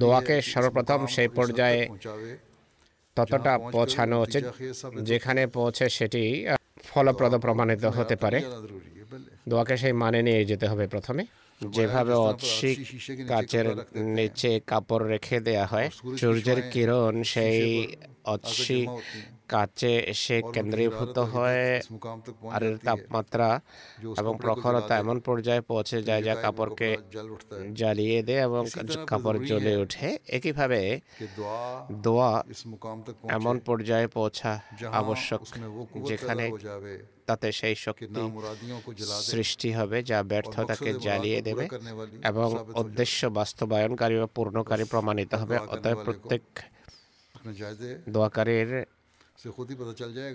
[0.01, 1.89] দোয়াকে সর্বপ্রথম সেই পর্যায়ে
[3.17, 4.45] ততটা পৌঁছানো উচিত।
[5.03, 6.47] যেখানে পৌঁছে সেটি
[6.85, 8.39] ফলপ্রদ প্রমাণিত হতে পারে।
[9.49, 11.27] দোয়াকে সেই মানে নিয়ে যেতে হবে প্রথমে।
[11.61, 12.77] যেভাবে অৎসিক
[13.29, 13.67] কাচের
[14.17, 18.89] নিচে কাপড় রেখে দেয়া হয়। সূর্যের কিরণ সেই অশিক
[19.49, 21.69] কাছে এসে কেন্দ্রীভূত হয়ে
[22.57, 23.49] আর তাপমাত্রা
[24.21, 26.89] এবং প্রখরতা এমন পর্যায়ে পৌঁছে যায় যা কাপড়কে
[27.81, 28.63] জ্বালিয়ে দেয় এবং
[29.11, 30.81] কাপড় জ্বলে ওঠে। একইভাবে
[32.05, 32.33] দোয়া
[33.39, 34.51] এমন পর্যায়ে পৌঁছা
[35.01, 35.41] আবশ্যক।
[36.09, 36.45] যেখানে
[37.29, 38.23] তাতে সেই শক্তি
[39.31, 41.65] সৃষ্টি হবে যা ব্যর্থতাকে জ্বালিয়ে দেবে
[42.31, 42.49] এবং
[42.83, 46.43] উদ্দেশ্য বাস্তবায়নকারী বা পূর্ণকারী প্রমাণিত হবে। অতএব প্রত্যেক
[48.09, 48.71] দোয়াকারীর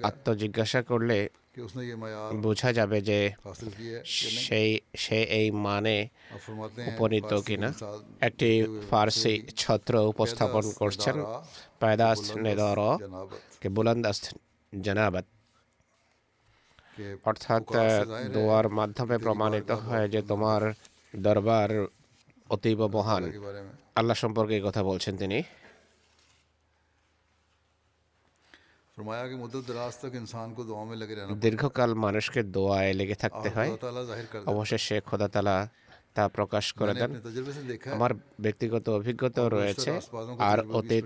[0.03, 1.17] আত্মজিজ্ঞাসা করলে
[2.41, 3.19] বোঝা যাবে যে
[4.45, 5.97] সেই সে এই মানে
[6.89, 7.69] উপনীত কিনা
[8.21, 8.49] একটি
[8.89, 11.15] ফার্সি ছত্র উপস্থাপন করছেন
[11.79, 12.79] পায়দাস্ত নেদর
[13.61, 14.25] কে বুলন্দাস্ত
[14.73, 15.25] জানাবাত
[17.25, 17.61] অর্থাৎ
[18.33, 20.61] দোয়ার মাধ্যমে প্রমাণিত হয় যে তোমার
[21.19, 21.69] দরবার
[22.49, 23.23] অতীব মহান
[23.95, 25.37] আল্লাহ সম্পর্কে কথা বলছেন তিনি
[31.43, 33.69] দীর্ঘকাল মানুষকে দোয়ায় লেগে থাকতে হয়
[34.47, 35.57] অবশেষে খোদাতালা
[36.15, 37.11] তা প্রকাশ করে দেন
[37.95, 39.89] আমার ব্যক্তিগত অভিজ্ঞতাও রয়েছে
[40.49, 41.05] আর অতীত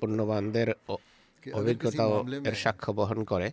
[0.00, 0.68] পুণ্যবানদের
[1.52, 2.12] অভিজ্ঞতাও
[2.48, 3.48] এর সাক্ষ্য বহন করে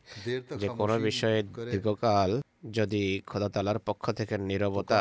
[0.62, 1.40] যে কোনো বিষয়ে
[1.74, 2.32] দীর্ঘকাল
[2.78, 5.00] যদি খোদাতালার পক্ষ থেকে নিরবতা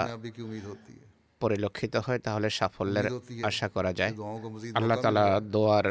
[1.41, 3.07] পরিলক্ষিত হয় তাহলে সাফল্যের
[3.45, 4.13] আশা করা যায়
[4.75, 5.87] আল্লাহ তালা দোয়ার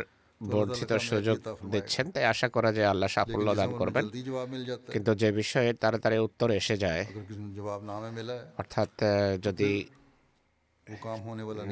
[0.52, 1.38] বর্ধিত সুযোগ
[1.72, 4.06] দিচ্ছেন তাই আশা করা যায় আল্লাহ সাফল্য দান করবেন।
[4.94, 7.04] কিন্তু যে বিষয়ে তাড়াতাড়ি উত্তর এসে যায়
[8.62, 8.92] অর্থাৎ
[9.46, 9.72] যদি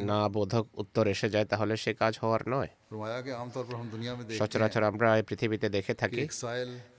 [0.04, 2.72] না বোধক উত্তর এসে যায় তাহলে সে কাজ হওয়ার নয়
[4.40, 6.24] সচরাচর আমরা পৃথিবীতে দেখে থাকি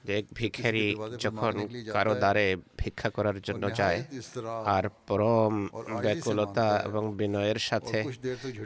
[0.06, 1.52] যে এক ভিখারি যখন
[1.94, 2.46] কারও দ্বারে
[2.78, 3.98] ভিক্ষা করার জন্য যায়
[4.66, 5.54] আর পরম
[6.02, 7.98] ব্যাকুলতা এবং বিনয়ের সাথে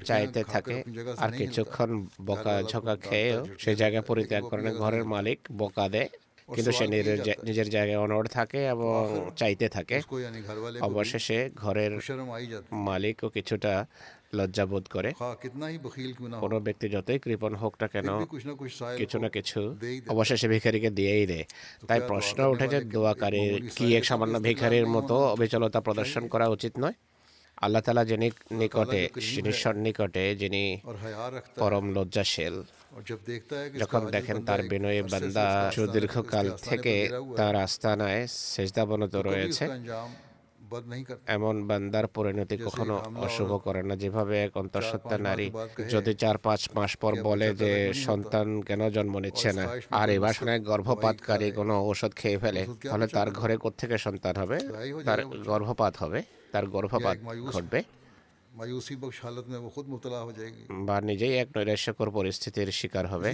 [0.04, 0.76] চাইতে থাকে
[1.18, 1.90] আর কিছুক্ষণ
[2.26, 6.11] বকা ঝকা খেয়েও সে জায়গা পরিত্যাগ করেন ঘরের মালিক বকা দেয়
[6.54, 6.85] কিন্তু সে
[7.48, 9.00] নিজের জায়গায় অনড় থাকে এবং
[9.40, 9.96] চাইতে থাকে।
[10.88, 11.92] অবশেষে ঘরের
[12.87, 13.72] মালিকও কিছুটা
[14.38, 15.11] লজ্জা বোধ করে।
[16.42, 18.09] কোনো ব্যক্তি যতই কৃপণ হোক না কেন
[19.00, 19.61] কিছু না কিছু
[20.14, 21.44] অবশেষে ভিখারিকে দিয়েই দেয়।
[21.88, 26.96] তাই প্রশ্ন উঠে যে দোয়াকারীর কি এক সামান্য ভিখারির মতো অবিচলতা প্রদর্শন করা উচিত নয়।
[27.64, 28.28] আল্লাহ তালা যিনি
[28.61, 29.02] নিকটে
[29.35, 30.62] নিকটে সন্নিকটে যিনি
[31.61, 32.56] পরম লজ্জাশীল
[33.74, 36.94] যখন দেখেন তার বিনয়ী বান্দা সুদীর্ঘকাল থেকে
[37.37, 39.64] তার আস্তানায় সেজদাবনত রয়েছে
[41.28, 45.46] এমন বান্দার পরিণতি কখনো অশুভ করে না যেভাবে এক অন্তঃসত্ত্বা নারী
[45.90, 47.72] যদি চার পাঁচ মাস পর বলে যে
[48.06, 53.28] সন্তান কেন জন্ম নিচ্ছে না আর এ বাসনায় গর্ভপাতকারী কোনো ঔষধ খেয়ে ফেলে তাহলে তার
[53.30, 54.56] ঘরে কোথেকে সন্তান হবে
[55.04, 56.20] তার গর্ভপাত হবে
[56.52, 57.16] তার গর্ভপাত
[57.50, 57.80] ঘটবে
[58.57, 63.29] মায়ুসি বক্স হালত মে খুদ মুবতলা হয়ে যায়গি বা নিজেই এক নৈরাশ্যকর পরিস্থিতির শিকার হবে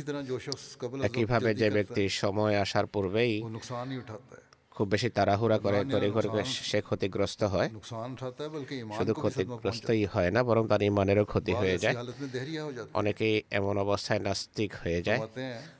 [1.06, 3.32] একইভাবে যে ব্যক্তি সময় আসার পূর্বেই
[4.76, 6.24] খুব বেশি তাড়াহুড়া করে তরিঘর
[6.68, 7.68] সে ক্ষতিগ্রস্ত হয়
[8.98, 11.96] শুধু ক্ষতিগ্রস্তই হয় না বরং তার ইমানেরও ক্ষতি হয়ে যায়
[12.94, 13.26] অনেকে
[13.58, 15.20] এমন অবস্থায় নাস্তিক হয়ে যায়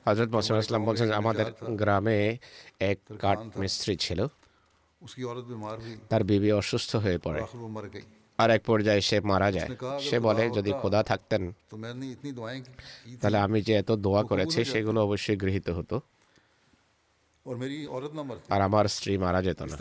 [0.05, 1.47] হজরত মোসাম ইসলাম বলছেন আমাদের
[1.81, 2.19] গ্রামে
[2.89, 4.19] এক কাঠ মিস্ত্রি ছিল
[6.11, 7.41] তার বিবি অসুস্থ হয়ে পড়ে
[8.43, 9.69] আর এক পর্যায়ে সে মারা যায়।
[10.07, 11.43] সে বলে যদি খোদা থাকতেন
[13.21, 15.95] তাহলে আমি যে এত দোয়া করেছি সেগুলো অবশ্যই গৃহীত হতো।
[18.53, 19.75] আর আমার স্ত্রী মারা যেত না।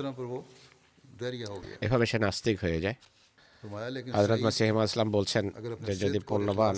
[1.81, 2.97] এভাবে সে নাস্তিক হয়ে যায়।
[4.17, 5.45] হজরত মাসিহমা ইসলাম বলছেন
[5.87, 6.75] যে যদি পণ্যবান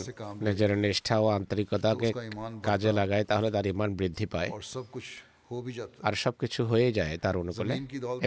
[0.47, 2.09] নিজের নিষ্ঠা ও আন্তরিকতাকে
[2.62, 4.51] কাজে লাগায় তাহলে তার ইমান বৃদ্ধি পায়
[6.02, 7.74] আর সব কিছু হয়ে যায় তার অনুকূলে।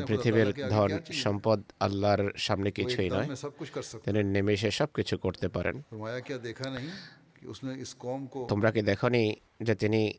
[0.07, 3.27] পৃথিবীর ধন সম্পদ আল্লাহর সামনে কিছুই নয়।
[4.05, 5.81] তিনি নেমেষে সব কিছু করতে পারেন।
[8.49, 10.13] তোমরা কি দেখনি যে তিনি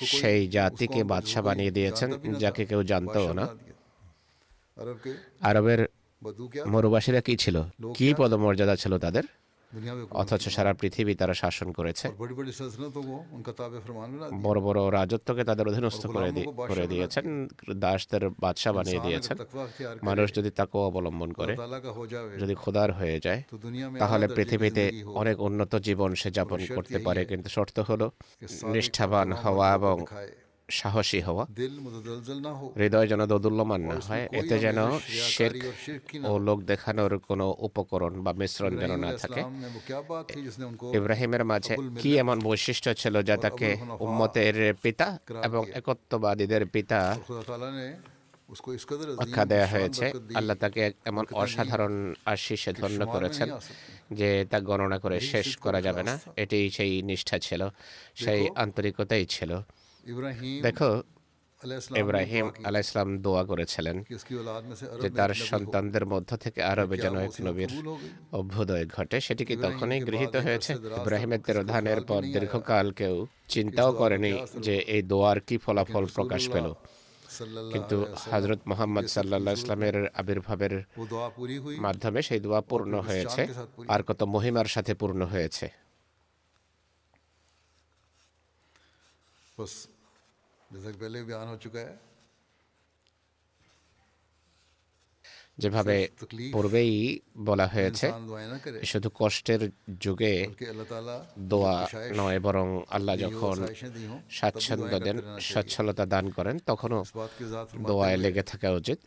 [0.00, 3.48] সেই জাতিকে বাদশাহ বানিয়ে দিয়েছেন যাকে কেউ জানতো না।
[5.40, 5.88] আরবের
[6.66, 7.62] মরুবাসীরা কি ছিল?
[7.96, 9.22] কি পদমর্যাদা ছিল তাদের?
[10.20, 12.06] অথচ সারা পৃথিবী তারা শাসন করেছে।
[14.46, 16.02] বড় বড় রাজত্বকে তাদের অধীনস্থ
[16.70, 17.26] করে দিয়েছেন
[17.84, 19.36] দাসদের বাদশাহ বানিয়ে দিয়েছেন।
[20.08, 21.52] মানুষ যদি তাকে অবলম্বন করে
[22.42, 23.40] যদি খোদার হয়ে যায়
[24.02, 24.84] তাহলে পৃথিবীতে
[25.20, 28.06] অনেক উন্নত জীবন সে যাপন করতে পারে। কিন্তু শর্ত হলো
[28.74, 29.96] নিষ্ঠাবান হওয়া এবং
[30.70, 31.44] সাহসী হওয়া।
[32.80, 34.78] হৃদয় যেন দোদুল্যমান না হয় এতে যেন
[35.36, 35.52] শেখ
[36.30, 39.42] ও লোক দেখানোর কোনো উপকরণ বা মিশ্রণ যেন না থাকে।
[40.98, 43.68] ইব্রাহিমের মাঝে কি এমন বৈশিষ্ট্য ছিল যা তাকে
[44.00, 47.00] উম্মতের পিতা এবং একত্ববাদীদের পিতা
[49.22, 50.06] আখ্যা দেয়া হয়েছে।
[50.38, 53.48] আল্লাহ তাকে এমন অসাধারণ আশিসে ধন্য করেছেন
[54.18, 57.68] যে তা গণনা করে শেষ করা যাবে না। এটি সেই নিষ্ঠা ছিল
[58.14, 59.52] সেই আন্তরিকতাই ছিল।
[60.62, 61.02] দেখো
[62.02, 63.96] ইব্রাহিম আলাহ ইসলাম দোয়া করেছিলেন
[65.02, 67.70] যে তার সন্তানদের মধ্য থেকে আরবে যেন এক নবীর
[68.32, 70.72] অভ্যুদয় ঘটে সেটি কি তখনই গৃহীত হয়েছে?
[71.00, 74.32] ইব্রাহিমের তেরোধানের পর দীর্ঘকাল কেউ চিন্তাও করেনি
[74.66, 76.66] যে এই দোয়ার কি ফলাফল প্রকাশ পেল।
[77.72, 77.96] কিন্তু
[78.32, 80.74] হজরত মোহাম্মদ সাল্লা ইসলামের আবির্ভাবের
[81.78, 83.42] মাধ্যমে সেই দোয়া পূর্ণ হয়েছে
[83.88, 85.68] আর কত মহিমার সাথে পূর্ণ হয়েছে।
[95.58, 95.96] যেভাবে
[96.52, 96.94] পূর্বেই
[97.38, 98.06] বলা হয়েছে
[98.84, 99.62] শুধু কষ্টের
[100.00, 100.34] যুগে
[101.48, 101.76] দোয়া
[102.16, 103.56] নয় বরং আল্লাহ যখন
[104.30, 105.16] স্বাচ্ছন্দ্য দেন
[105.50, 107.00] স্বচ্ছলতা দান করেন তখনও
[107.86, 108.98] দোয়ায় লেগে থাকা উচিত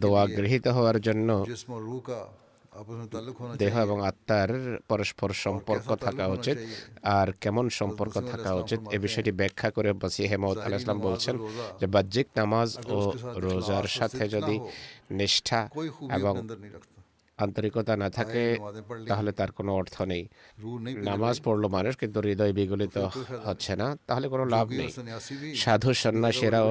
[0.00, 1.28] দোয়া গৃহীত হওয়ার জন্য
[3.58, 4.50] দেহ এবং আত্মার
[4.88, 6.56] পরস্পর সম্পর্ক থাকা উচিত।
[7.18, 8.80] আর কেমন সম্পর্ক থাকা উচিত?
[8.96, 11.34] এ বিষয়টি ব্যাখ্যা করে বাসি হেমত আল ইসলাম বলছেন
[11.80, 12.98] যে বাহ্যিক নামাজ ও
[13.36, 14.56] রোজার সাথে যদি
[15.10, 15.60] নিষ্ঠা
[16.18, 16.34] এবং
[17.38, 18.42] আন্তরিকতা না থাকে
[19.08, 20.24] তাহলে তার কোনো অর্থ নেই।
[21.08, 22.96] নামাজ পড়ল মানুষ কিন্তু হৃদয় বিগলিত
[23.46, 24.88] হচ্ছে না তাহলে কোনো লাভ নেই।
[25.54, 26.70] সাধু সন্ন্যাসীরাও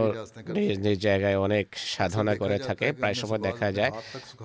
[0.55, 3.91] নিজ নিজ জায়গায় অনেক সাধনা করে থাকে প্রায় সময় দেখা যায়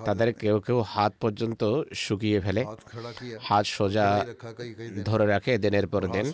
[0.05, 1.61] তাদের কেউ কেউ হাত পর্যন্ত
[1.93, 2.61] শুকিয়ে ফেলে
[3.41, 4.07] হাত সোজা
[5.05, 6.27] ধরে রাখে দিনের পর দিন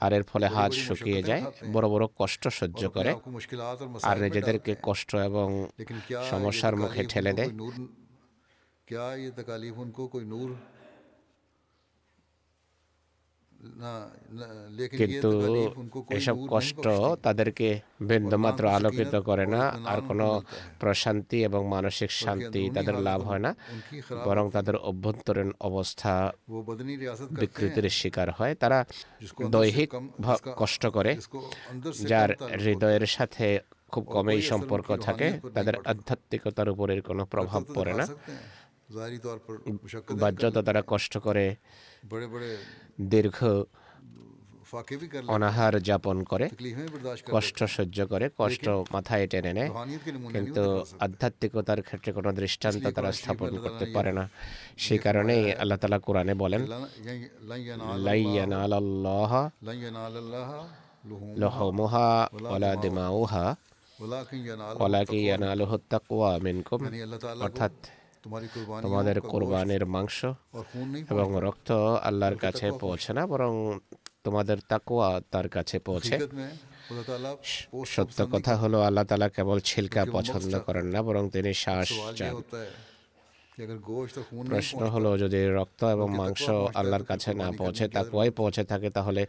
[0.00, 3.10] আর এর ফলে হাত শুকিয়ে যায় বড় বড় কষ্ট সহ্য করে।
[4.02, 5.48] আর নিজেদেরকে কষ্ট এবং
[6.30, 7.50] সমস্যার মুখে ঠেলে দেয়।
[8.88, 10.50] کیا یہ تکالیف ان کو کوئی نور
[14.92, 15.30] কিন্তু
[16.10, 16.84] এসব কষ্ট
[17.22, 17.68] তাদেরকে
[18.00, 20.26] বিন্দুমাত্র আলোকিত করে না আর কোনো
[20.80, 23.50] প্রশান্তি এবং মানসিক শান্তি তাদের লাভ হয় না
[24.26, 26.12] বরং তাদের অভ্যন্তরীণ অবস্থা
[27.40, 28.78] বিকৃতির শিকার হয় তারা
[29.54, 29.90] দৈহিক
[30.56, 31.12] কষ্ট করে
[32.10, 32.30] যার
[32.62, 33.46] হৃদয়ের সাথে
[33.92, 38.04] খুব কমই সম্পর্ক থাকে তাদের আধ্যাত্মিকতার উপরের কোনো প্রভাব পড়ে না
[40.22, 41.44] বাজ্যতা তারা কষ্ট করে
[43.06, 43.38] দীর্ঘ
[45.28, 46.46] অনাহার যাপন করে
[47.28, 49.70] কষ্ট সহ্য করে কষ্ট মাথায় টেনে নেয়
[50.34, 50.62] কিন্তু
[51.00, 54.24] আধ্যাত্মিকতার ক্ষেত্রে কোনো দৃষ্টান্ত তারা স্থাপন করতে পারে না
[54.78, 56.62] সেই কারণেই আল্লাহ তালা কোরআনে বলেন
[67.40, 67.74] অর্থাৎ
[68.84, 70.18] তোমাদের কোরবানের মাংস
[71.12, 71.70] এবং রক্ত
[72.08, 73.52] আল্লাহর কাছে পৌঁছে না বরং
[74.24, 76.16] তোমাদের তাকুয়া তার কাছে পৌঁছে।
[77.94, 82.34] সত্য কথা হলো আল্লাহ তালা কেবল ছিলকা পছন্দ করেন না বরং তিনি শ্বাস চান।
[83.56, 86.44] প্রশ্ন হলো যদি রক্ত এবং মাংস
[86.74, 89.22] আল্লাহর কাছে না পৌঁছে তাকুয়াই পৌঁছে থাকে তাহলে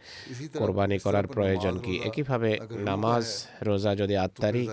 [0.54, 2.50] কোরবানি করার প্রয়োজন কি একইভাবে
[2.88, 3.24] নামাজ
[3.62, 4.64] রোজা যদি আত্মারই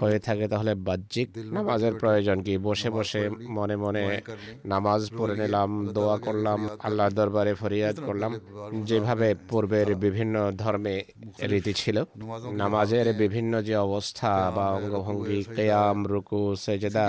[0.00, 3.22] হয়ে থাকে তাহলে বাহ্যিক নামাজের প্রয়োজন কি বসে বসে
[3.56, 4.04] মনে মনে
[4.64, 8.32] নামাজ পড়ে নিলাম দোয়া করলাম আল্লাহর দরবারে ফরিয়াদ করলাম
[8.84, 10.96] যেভাবে পূর্বের বিভিন্ন ধর্মে
[11.50, 11.96] রীতি ছিল
[12.54, 17.06] নামাজের বিভিন্ন যে অবস্থা বা অঙ্গভঙ্গি কেয়াম রুকু সেজদা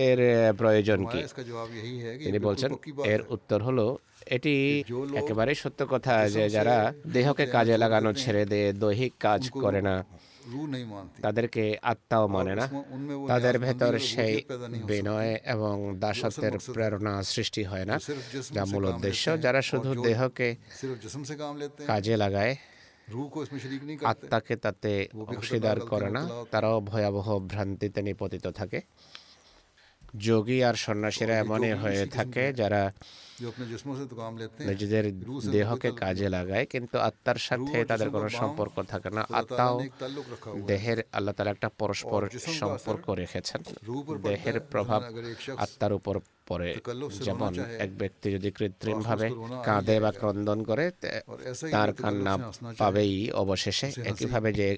[0.00, 0.20] এর
[0.58, 2.72] প্রয়োজন কি এটি তিনি বলছেন
[3.04, 9.12] এর উত্তর হলো এটি একেবারে সত্য কথা যে যারা দেহকে কাজে লাগানো ছেড়ে দেয় দৈহিক
[9.20, 10.04] কাজ করে না।
[11.22, 12.66] তাদেরকে আত্মাও মানে না।
[13.28, 14.42] তাদের ভেতর সেই
[14.84, 17.98] বিনয় এবং দাসত্বের প্রেরণা সৃষ্টি হয় না
[18.52, 20.56] যা মূল উদ্দেশ্য। যারা শুধু দেহকে
[21.86, 22.56] কাজে লাগায়
[24.04, 28.80] আত্মাকে তাতে অংশীদার করে না। তারাও ভয়াবহ ভ্রান্তিতে নিপতিত থাকে।
[30.20, 32.82] যোগী আর সন্ন্যাসীরা এমনই হয়ে থাকে যারা
[34.68, 35.04] নিজেদের
[35.50, 39.76] দেহকে কাজে লাগায় কিন্তু আত্মার সাথে তাদের কোনো সম্পর্ক থাকে না। আত্মাও
[40.70, 42.28] দেহের আল্লাহ তালা একটা পরস্পর
[42.60, 43.60] সম্পর্ক রেখেছেন।
[44.22, 45.00] দেহের প্রভাব
[45.56, 46.14] আত্মার উপর
[46.46, 46.70] পরে
[47.26, 49.30] যেমন এক ব্যক্তি যদি কৃত্রিমভাবে
[49.64, 50.84] কাঁদে বা ক্রন্দন করে
[51.70, 52.34] তার কান্না
[52.78, 54.68] পাবেই অবশেষে। একইভাবে যে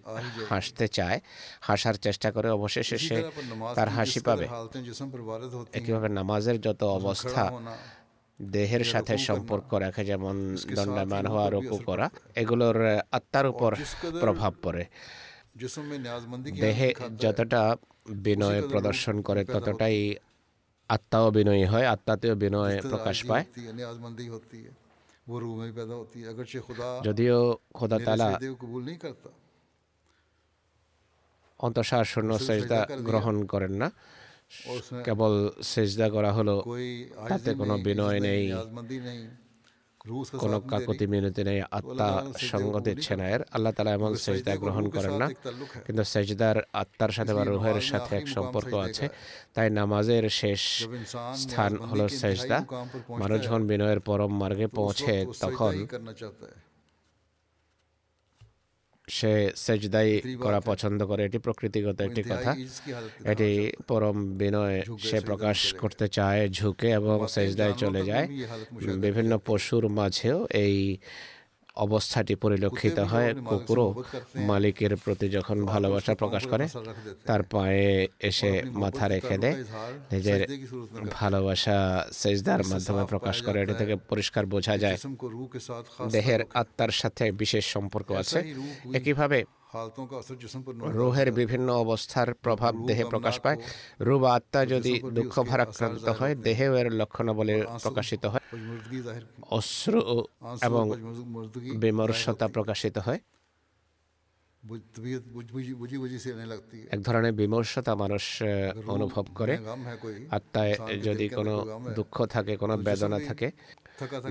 [0.48, 1.20] হাসতে চায়
[1.61, 3.16] হাসার চেষ্টা করে অবশেষে সে
[3.74, 4.46] তার হাসি পাবে।
[5.72, 7.42] একইভাবে নামাজের যত অবস্থা
[8.41, 12.76] দেহের সাথে সম্পর্ক রাখে যেমন দণ্ডমান হওয়া রুকু করা এগুলোর
[13.12, 13.70] আত্মার উপর
[14.20, 14.84] প্রভাব পড়ে।
[16.61, 17.76] দেহে যতটা
[18.09, 20.16] বিনয় প্রদর্শন করে ততটাই
[20.89, 23.45] আত্মাও বিনয়ী হয় আত্মাতেও বিনয় প্রকাশ পায়।
[27.05, 28.39] যদিও খোদা তালা
[31.59, 33.91] অন্তঃসার শূন্য সেজদা গ্রহণ করেন না।
[35.07, 35.34] কেবল
[35.70, 36.57] সেজদা করা হলো
[37.28, 38.44] তাতে কোনো বিনয় নেই
[40.42, 42.09] কোন কাকতি মিনতি নেই আত্মা
[42.51, 45.26] সঙ্গতি ছেনায়ের আল্লাহ তালা এমন সেজদা গ্রহণ করেন না।
[45.86, 49.07] কিন্তু সেজদার আত্মার সাথে বা রুহের সাথে এক সম্পর্ক আছে
[49.55, 50.62] তাই নামাজের শেষ
[51.42, 52.59] স্থান হলো সেজদা।
[53.20, 55.74] মানুষ যখন বিনয়ের পরম মার্গে পৌঁছে তখন
[59.09, 62.56] সে সেজদাই করা পছন্দ করে এটি প্রকৃতিগত একটি কথা।
[63.24, 68.26] এটি পরম বিনয়ে সে প্রকাশ করতে চায় ঝুঁকে এবং সেজদায় চলে যায়।
[69.00, 70.98] বিভিন্ন পশুর মাঝেও এই
[71.85, 73.89] অবস্থাটি পরিলক্ষিত হয়। কুকুরও
[74.49, 76.66] মালিকের প্রতি যখন ভালোবাসা প্রকাশ করে
[77.26, 77.89] তার পায়ে
[78.20, 78.51] এসে
[78.83, 79.57] মাথা রেখে দেয়।
[80.12, 80.41] নিজের
[81.12, 81.76] ভালোবাসা
[82.12, 84.99] সেজদার মাধ্যমে প্রকাশ করে এটা থেকে পরিষ্কার বোঝা যায়।
[86.12, 88.39] দেহের আত্মার সাথে বিশেষ সম্পর্ক আছে।
[88.95, 89.39] একইভাবে
[90.92, 93.56] রোহের বিভিন্ন অবস্থার প্রভাব দেহে প্রকাশ পায়।
[94.00, 98.40] রু বা আত্মা যদি দুঃখ ভারাক্রান্ত হয় দেহেও এর লক্ষণ বলে প্রকাশিত হয়।
[99.50, 100.00] অশ্রু
[100.62, 100.90] এবং
[101.76, 103.18] বিমর্ষতা প্রকাশিত হয়।
[106.90, 108.42] এক ধরনের বিমর্ষতা মানুষ
[108.86, 109.58] অনুভব করে।
[110.30, 113.50] আত্মায় যদি কোনো দুঃখ থাকে কোনো বেদনা থাকে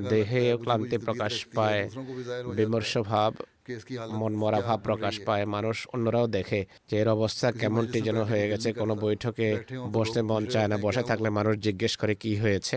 [0.06, 1.82] দেহে ক্লান্তি প্রকাশ পায়
[2.58, 3.32] বিমর্ষ ভাব
[4.14, 6.60] মনমরা ভাব প্রকাশ পায় মানুষ অন্যরাও দেখে
[6.90, 9.48] যে এর অবস্থা কেমনটি যেন হয়ে গেছে কোনো বৈঠকে
[9.96, 12.76] বসতে মন চায় না বসে থাকলে মানুষ জিজ্ঞেস করে কি হয়েছে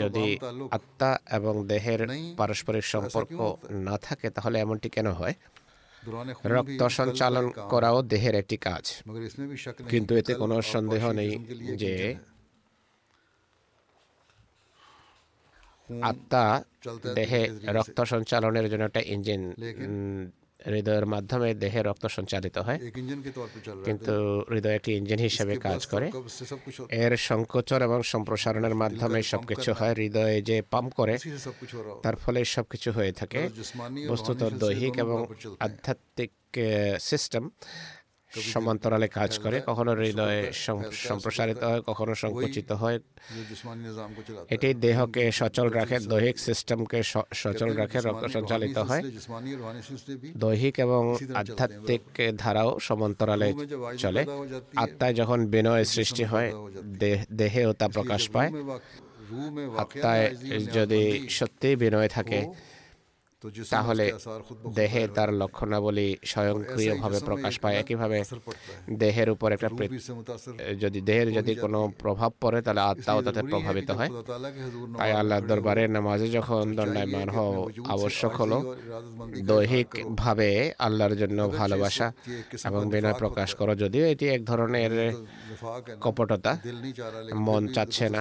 [0.00, 0.26] যদি
[0.70, 2.00] আত্মা এবং দেহের
[2.38, 3.38] পারস্পরিক সম্পর্ক
[3.86, 5.34] না থাকে তাহলে এমনটি কেন হয়
[6.52, 8.84] রক্ত সঞ্চালন করাও দেহের একটি কাজ
[9.90, 11.32] কিন্তু এতে কোনো সন্দেহ নেই
[11.76, 11.92] যে
[16.10, 16.44] আত্মা
[17.14, 17.42] দেহে
[17.78, 19.42] রক্ত সঞ্চালনের জন্য একটা ইঞ্জিন
[20.66, 22.78] হৃদয়ের মাধ্যমে দেহে রক্ত সঞ্চালিত হয়।
[23.84, 24.14] কিন্তু
[24.50, 26.06] হৃদয় একটি ইঞ্জিন হিসেবে কাজ করে।
[27.04, 31.14] এর সংকোচন এবং সম্প্রসারণের মাধ্যমে সবকিছু হয় হৃদয়ে যে পাম্প করে
[32.02, 33.48] তার ফলে সবকিছু হয়ে থাকে।
[34.08, 35.18] বস্তুত দৈহিক এবং
[35.60, 36.32] আধ্যাত্মিক
[37.00, 37.50] সিস্টেম
[38.52, 40.40] সমান্তরালে কাজ করে কখনো হৃদয়ে
[41.08, 42.98] সম্প্রসারিত হয় কখনো সংকুচিত হয়।
[44.54, 47.02] এটি দেহকে সচল রাখে দৈহিক সিস্টেমকে
[47.42, 49.02] সচল রাখে রক্ত সঞ্চালিত হয়।
[50.36, 51.02] দৈহিক এবং
[51.34, 52.02] আধ্যাত্মিক
[52.38, 53.48] ধারাও সমান্তরালে
[53.98, 54.22] চলে।
[54.76, 56.48] আত্মায় যখন বিনয় সৃষ্টি হয়
[57.32, 58.50] দেহেও তা প্রকাশ পায়।
[59.82, 60.26] আত্মায়
[60.76, 61.02] যদি
[61.38, 62.40] সত্যি বিনয় থাকে
[63.70, 64.04] তাহলে
[64.74, 68.18] দেহে তার লক্ষণাবলী স্বয়ংক্রিয়ভাবে প্রকাশ পায় একইভাবে
[69.02, 69.68] দেহের উপর একটা
[70.80, 74.10] যদি দেহের যদি কোনো প্রভাব পড়ে তাহলে আত্মাও তাতে প্রভাবিত হয়।
[74.98, 77.52] তাই আল্লাহ দরবারে নামাজে যখন দণ্ডায়মান হও
[77.94, 78.58] আবশ্যক হলো
[79.50, 82.06] দৈহিকভাবে আল্লাহর জন্য ভালোবাসা
[82.68, 84.92] এবং বিনয় প্রকাশ করো যদিও এটি এক ধরনের
[86.00, 86.52] কপটতা
[87.46, 88.20] মন চাচ্ছে না।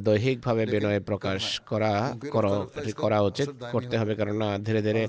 [0.00, 1.92] দৈহিকভাবে বিনয় প্রকাশ করা
[2.96, 5.02] করা উচিত করতে করতে হবে। কেননা ধীরে ধীরে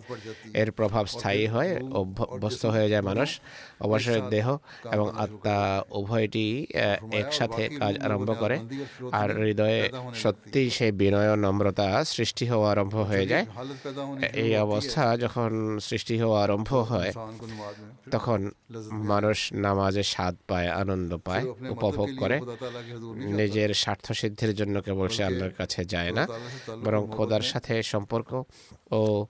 [0.62, 1.72] এর প্রভাব স্থায়ী হয়
[2.02, 3.30] অভ্যস্ত হয়ে যায় মানুষ।
[3.86, 4.48] অবশ্যই দেহ
[4.96, 5.58] এবং আত্মা
[6.00, 6.48] উভয়টি
[7.22, 8.58] একসাথে কাজ আরম্ভ করে।
[9.20, 9.82] আর হৃদয়ে
[10.22, 13.46] সত্যিই সেই বিনয় নম্রতা সৃষ্টি হওয়া আরম্ভ হয়ে যায়।
[14.44, 15.52] এই অবস্থা যখন
[15.88, 17.12] সৃষ্টি হওয়া আরম্ভ হয়
[18.14, 18.40] তখন
[19.12, 21.44] মানুষ নামাজে স্বাদ পায় আনন্দ পায়
[21.76, 22.38] উপভোগ করে।
[23.40, 26.24] নিজের স্বার্থ সিদ্ধির জন্য কেবল সে আল্লাহর কাছে যায় না
[26.86, 28.30] বরং খোদার সাথে সম্পর্ক
[28.92, 29.26] ও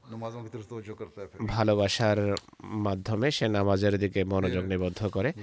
[1.48, 2.20] ভালোবাসার
[2.64, 5.34] মাধ্যমে সে নামাজের দিকে মনোযোগ নিবদ্ধ করে।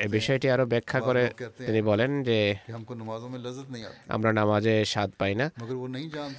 [0.00, 1.22] এই বিষয়টি আরও ব্যাখ্যা করে
[1.66, 2.54] তিনি বলেন যে
[4.08, 5.46] আমরা নামাজে স্বাদ পাই না।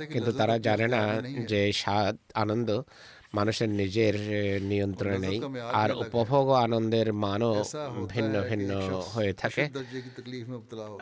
[0.09, 1.01] কিন্তু তারা জানে না
[1.47, 2.69] যে স্বাদ আনন্দ
[3.37, 4.15] মানুষের নিজের
[4.71, 5.37] নিয়ন্ত্রণে নেই
[5.81, 7.53] আর উপভোগ আনন্দের মানও
[8.13, 8.71] ভিন্ন ভিন্ন
[9.13, 9.63] হয়ে থাকে।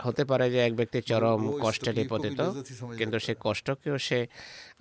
[0.05, 2.39] হতে পারে যে এক ব্যক্তি চরম কষ্টে নিপতিত
[2.99, 4.19] কিন্তু সে কষ্টকেও সে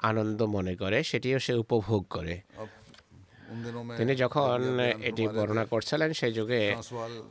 [0.09, 2.35] আনন্দ মনে করে সেটিও সে উপভোগ করে।
[3.99, 4.59] তিনি যখন
[5.09, 6.63] এটি বর্ণনা করছিলেন সেই যুগে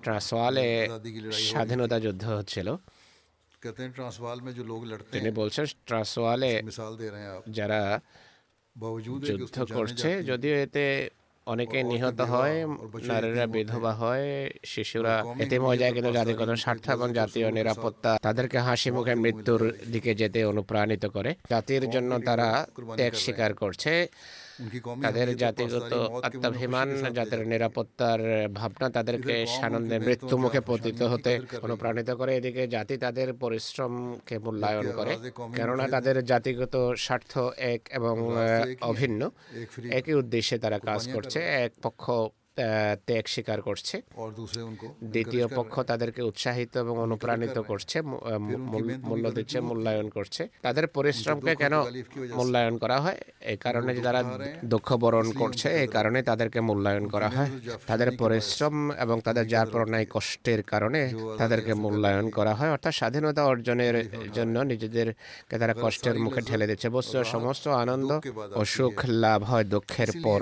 [0.04, 0.68] ট্রান্সওয়ালে
[1.50, 2.68] স্বাধীনতা যুদ্ধ হচ্ছিল।
[5.14, 6.52] তিনি বলছেন ট্রান্সওয়ালে
[7.58, 7.82] যারা
[8.76, 11.10] যুদ্ধ করছে যদিও এতে
[11.48, 12.56] অনেকে নিহত হয়
[13.04, 14.26] নারীরা বিধবা হয়
[14.66, 19.62] শিশুরা এতে মজা কিন্তু জাতিগত স্বার্থ এবং জাতীয় নিরাপত্তা তাদেরকে হাসি মুখে মৃত্যুর
[19.92, 22.48] দিকে যেতে অনুপ্রাণিত করে। জাতির জন্য তারা
[22.96, 23.94] ত্যাগ স্বীকার করছে।
[25.04, 25.94] তাদের জাতিগত
[26.28, 28.22] আত্মাভিমান জাতির নিরাপত্তার
[28.60, 31.32] ভাবনা তাদেরকে সানন্দে মৃত্যুমুখে পতিত হতে
[31.62, 35.14] অনুপ্রাণিত করে। এদিকে জাতি তাদের পরিশ্রমকে মূল্যায়ন করে
[35.56, 36.76] কেননা তাদের জাতিগত
[37.06, 37.34] স্বার্থ
[37.74, 38.16] এক এবং
[38.92, 39.22] অভিন্ন।
[40.00, 42.04] একই উদ্দেশ্যে তারা কাজ করছে এক পক্ষ
[43.08, 43.96] ত্যাগ স্বীকার করছে।
[45.14, 47.98] দ্বিতীয় পক্ষ তাদেরকে উৎসাহিত এবং অনুপ্রাণিত করছে
[49.10, 51.74] মূল্য দিচ্ছে মূল্যায়ন করছে। তাদের পরিশ্রমকে কেন
[52.38, 53.20] মূল্যায়ন করা হয়?
[53.52, 54.22] এই কারণে যে তারা
[54.74, 57.50] দুঃখ বরণ করছে এই কারণে তাদেরকে মূল্যায়ন করা হয়।
[57.90, 61.02] তাদের পরিশ্রম এবং তাদের যার প্রণায় কষ্টের কারণে
[61.42, 63.96] তাদেরকে মূল্যায়ন করা হয়। অর্থাৎ স্বাধীনতা অর্জনের
[64.38, 68.10] জন্য নিজেদেরকে তারা কষ্টের মুখে ঠেলে দিচ্ছে। বস্তু সমস্ত আনন্দ
[68.60, 70.42] ও সুখ লাভ হয় দুঃখের পর।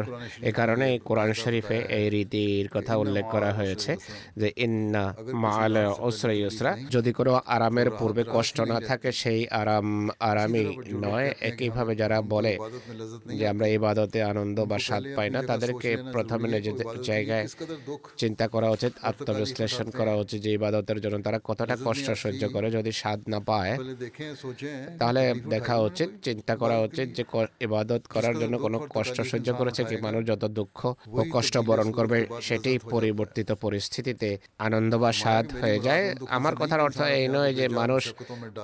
[0.50, 3.92] এ কারণে কোরআন শরীফে এই এই রীতির কথা উল্লেখ করা হয়েছে
[4.38, 5.06] যে ইন্না
[5.44, 5.76] মাল
[6.08, 9.88] ওসরা ইউসরা যদি কোনো আরামের পূর্বে কষ্ট না থাকে সেই আরাম
[10.30, 10.66] আরামই
[11.06, 12.54] নয়। একইভাবে যারা বলে
[13.38, 17.46] যে আমরা ইবাদতে আনন্দ বা স্বাদ পাই না তাদেরকে প্রথমে নিজেদের জায়গায়
[18.18, 22.92] চিন্তা করা উচিত আত্মবিশ্লেষণ করা উচিত যে ইবাদতের জন্য তারা কতটা কষ্ট সহ্য করে যদি
[22.92, 23.74] স্বাদ না পায়।
[25.00, 27.24] তাহলে দেখা উচিত চিন্তা করা উচিত যে
[27.68, 30.80] ইবাদত করার জন্য কোনো কষ্ট সহ্য করেছে কি মানুষ যত দুঃখ
[31.20, 34.30] ও কষ্ট বরণ করবে সেটি পরিবর্তিত পরিস্থিতিতে
[34.68, 36.04] আনন্দ বা স্বাদ হয়ে যায়।
[36.38, 38.04] আমার কথার অর্থ এই নয় যে মানুষ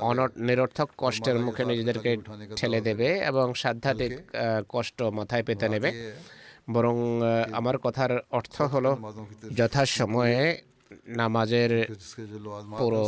[0.10, 2.12] অনট নিরর্থক কষ্টের মুখে নিজেদেরকে
[2.58, 4.14] ঠেলে দেবে এবং সাধ্যাতিক
[4.74, 5.90] কষ্ট মাথায় পেতে নেবে।
[6.76, 6.96] বরং
[7.60, 8.92] আমার কথার অর্থ হলো
[9.60, 10.42] যথাসময়ে
[11.22, 11.72] নামাজের
[12.80, 13.04] পুরো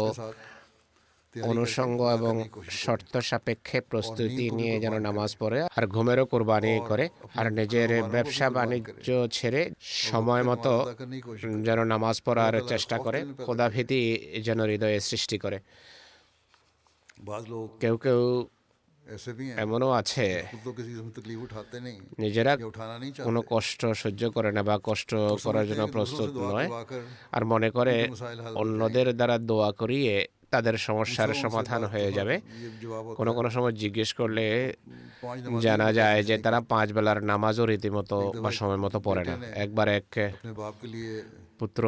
[1.43, 8.03] অনুষঙ্গ এবং শর্ত সাপেক্ষে প্রস্তুতি নিয়ে যেন নামাজ পড়ে আর ঘুমেরও কোরবানি করে আর নিজের
[8.03, 10.93] ব্যবসা বাণিজ্য ছেড়ে সময় মতো
[11.63, 14.01] যেন নামাজ পড়ার চেষ্টা করে। খোদাভীতি
[14.41, 15.59] যেন হৃদয়ে সৃষ্টি করে।
[17.79, 18.47] কেউ কেউ
[19.57, 20.43] এমনও আছে
[22.19, 22.57] নিজেরা
[23.23, 26.69] কোনো কষ্ট সহ্য করে না বা কষ্ট করার জন্য প্রস্তুত নয়।
[27.31, 28.09] আর মনে করে
[28.55, 32.35] অন্যদের দ্বারা দোয়া করিয়ে তাদের সমস্যার সমাধান হয়ে যাবে।
[33.17, 34.45] কোনো কোনো সময় জিজ্ঞেস করলে
[35.61, 40.07] জানা যায় যে তারা পাঁচ বেলার নামাজও রীতিমতো বা সময় মতো পড়ে না। একবার এক
[41.59, 41.83] পুত্র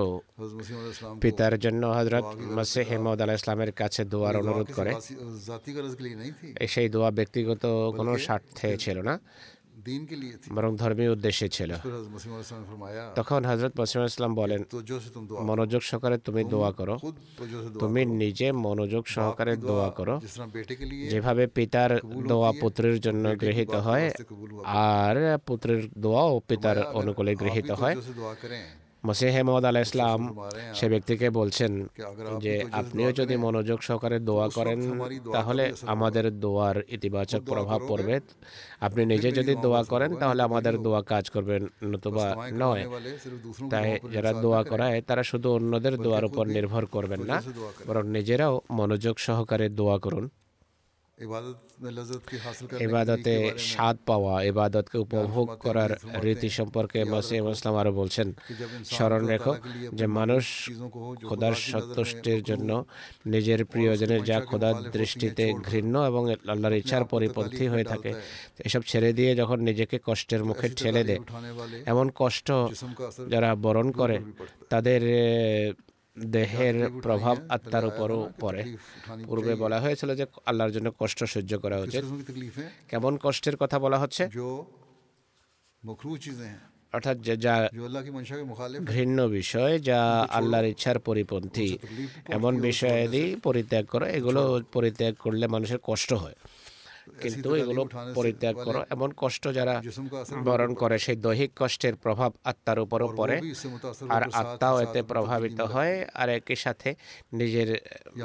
[1.22, 2.26] পিতার জন্য হজরত
[2.57, 4.91] মাসিহ হেমদ আলাহ ইসলামের কাছে দোয়ার অনুরোধ করে।
[6.74, 7.64] সেই দোয়া ব্যক্তিগত
[7.97, 9.16] কোনো স্বার্থে ছিল না।
[10.55, 11.71] বরং ধর্মীয় উদ্দেশ্যে ছিল
[13.15, 14.61] তখন হজরত মসিম ইসলাম বলেন
[15.43, 16.95] মনোযোগ সহকারে তুমি দোয়া করো
[17.79, 20.15] তুমি নিজে মনোযোগ সহকারে দোয়া করো
[21.11, 21.91] যেভাবে পিতার
[22.27, 24.05] দোয়া পুত্রের জন্য গৃহীত হয়
[24.89, 25.15] আর
[25.47, 27.95] পুত্রের দোয়াও পিতার অনুকূলে গৃহীত হয়
[29.08, 30.20] মসিহেমদ আল ইসলাম
[30.78, 31.72] সে ব্যক্তিকে বলছেন
[32.43, 34.80] যে আপনিও যদি মনোযোগ সহকারে দোয়া করেন
[35.36, 38.16] তাহলে আমাদের দোয়ার ইতিবাচক প্রভাব পড়বে।
[38.86, 41.56] আপনি নিজে যদি দোয়া করেন তাহলে আমাদের দোয়া কাজ করবে
[41.91, 42.28] নতুবা
[42.64, 42.84] নয়।
[43.72, 47.38] তাই যারা দোয়া করায় তারা শুধু অন্যদের দোয়ার উপর নির্ভর করবেন না
[47.88, 50.26] বরং নিজেরাও মনোযোগ সহকারে দোয়া করুন।
[51.18, 51.58] ইবাদত
[52.79, 55.89] এবাদতে স্বাদ পাওয়া এবাদতকে উপভোগ করার
[56.23, 58.34] রীতি সম্পর্কে মাসি ইসলাম আরও বলছেন
[58.86, 59.55] স্মরণ রেখো
[59.93, 60.69] যে মানুষ
[61.27, 62.86] খোদার সন্তুষ্টির জন্য
[63.25, 68.13] নিজের প্রিয়জনের যা খোদার দৃষ্টিতে ঘৃণ্য এবং আল্লাহর ইচ্ছার পরিপন্থী হয়ে থাকে
[68.59, 71.19] এসব ছেড়ে দিয়ে যখন নিজেকে কষ্টের মুখে ঠেলে দেয়
[71.86, 72.51] এমন কষ্ট
[73.29, 74.19] যারা বরণ করে।
[74.69, 75.01] তাদের
[76.18, 78.64] দেহের প্রভাব আত্মার উপরও পড়ে।
[79.26, 82.03] পূর্বে বলা হয়েছিল যে আল্লাহর জন্য কষ্ট সহ্য করা উচিত।
[82.88, 84.24] কেমন কষ্টের কথা বলা হচ্ছে?
[86.93, 87.70] অর্থাৎ যা
[88.86, 89.99] ঘৃণ্য বিষয় যা
[90.30, 91.78] আল্লাহর ইচ্ছার পরিপন্থী।
[92.30, 96.36] এমন বিষয়াদি পরিত্যাগ করা এগুলো পরিত্যাগ করলে মানুষের কষ্ট হয়।
[97.24, 97.82] কিন্তু এগুলো
[98.18, 99.76] পরিত্যাগ করো। এমন কষ্ট যারা
[100.47, 103.36] বরণ করে সেই দৈহিক কষ্টের প্রভাব আত্মার উপরও পড়ে
[104.16, 106.89] আর আত্মাও এতে প্রভাবিত হয় আর একই সাথে
[107.39, 107.70] নিজের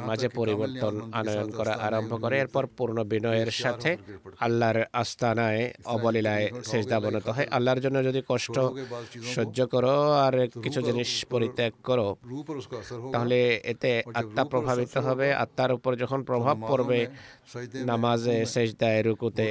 [0.08, 3.90] মাঝে পরিবর্তন আনয়ন করা আরম্ভ করে। এরপর পূর্ণ বিনয়ের সাথে
[4.46, 5.62] আল্লাহর আস্তানায়
[5.94, 8.56] অবলীলায় শেষদাবনত হয়। আল্লাহর জন্য যদি কষ্ট
[9.36, 9.94] সহ্য করো
[10.26, 12.08] আর কিছু জিনিস পরিত্যাগ করো
[13.14, 13.38] তাহলে
[13.72, 17.00] এতে আত্মা প্রভাবিত হবে। আত্মার উপর যখন প্রভাব পড়বে
[17.90, 18.36] নামাজে
[18.68, 19.48] সেজদায় রুকুতে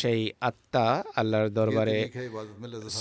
[0.00, 1.98] সেই আত্মা আল্লাহর দরবারে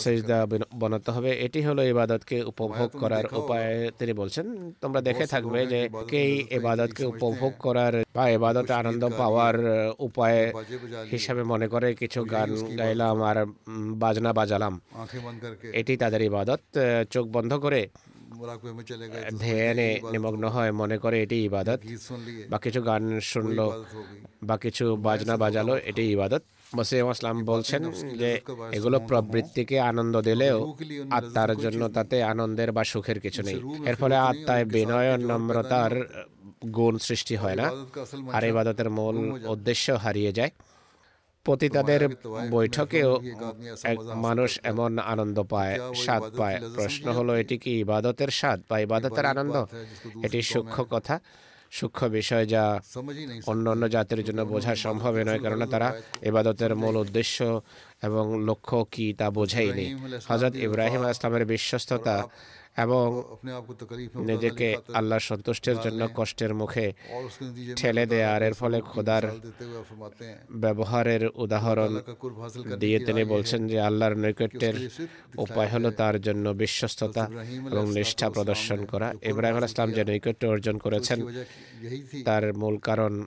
[0.04, 0.38] সেজদা
[0.82, 4.46] বনাতে হবে। এটি হলো ইবাদতকে উপভোগ করার উপায়। তিনি বলছেন
[4.82, 5.80] তোমরা দেখে থাকবে যে
[6.12, 6.22] কে
[6.60, 9.56] ইবাদতকে উপভোগ করার বা ইবাদতে আনন্দ পাওয়ার
[10.08, 10.40] উপায়
[11.12, 13.38] হিসাবে মনে করে কিছু গান গাইলাম আর
[14.04, 14.74] বাজনা বাজালাম।
[15.80, 16.62] এটি তাদের ইবাদত।
[17.14, 17.82] চোখ বন্ধ করে
[19.40, 21.80] ধ্যানে নিমগ্ন হয় মনে করে এটি ইবাদত।
[22.50, 23.72] বা কিছু গান শুনল
[24.44, 26.44] বা কিছু বাজনা বাজালো এটি ইবাদত।
[26.76, 28.40] মসিম আসলাম বলছেন যে
[28.72, 30.76] এগুলো প্রবৃত্তিকে আনন্দ দিলেও
[31.10, 35.92] আত্মার জন্য তাতে আনন্দের বা সুখের কিছু নেই। এর ফলে আত্মায় বিনয় নম্রতার
[36.70, 37.72] গুণ সৃষ্টি হয় না।
[38.34, 40.50] আর ইবাদতের মূল উদ্দেশ্য হারিয়ে যায়।
[41.48, 42.02] পতিতাদের
[42.56, 43.12] বৈঠকেও
[44.26, 45.74] মানুষ এমন আনন্দ পায়
[46.04, 49.56] স্বাদ পায়। প্রশ্ন হলো এটি কি ইবাদতের স্বাদ বা ইবাদতের আনন্দ?
[50.26, 51.16] এটি সূক্ষ্ম কথা
[51.78, 52.64] সূক্ষ্ম বিষয় যা
[53.52, 55.89] অন্য অন্য জাতির জন্য বোঝা সম্ভব নয় কারণ তারা
[56.30, 57.38] এবাদতের মূল উদ্দেশ্য
[58.08, 59.86] এবং লক্ষ্য কি তা বোঝায়নি।
[60.30, 62.16] হজরত ইব্রাহিম আসলামের বিশ্বস্ততা
[62.78, 63.24] এবং
[64.16, 66.94] নিজেকে আল্লাহ সন্তুষ্টের জন্য কষ্টের মুখে
[67.76, 69.24] ঠেলে দেয়ার আর এর ফলে খোদার
[70.52, 72.02] ব্যবহারের উদাহরণ
[72.80, 74.90] দিয়ে তিনি বলছেন যে আল্লাহর নৈকট্যের
[75.38, 77.24] উপায় হলো তার জন্য বিশ্বস্ততা
[77.72, 81.28] এবং নিষ্ঠা প্রদর্শন করা। ইব্রাহিম ইসলাম যে নৈকট্য অর্জন করেছেন
[82.26, 83.26] তার মূল কারণ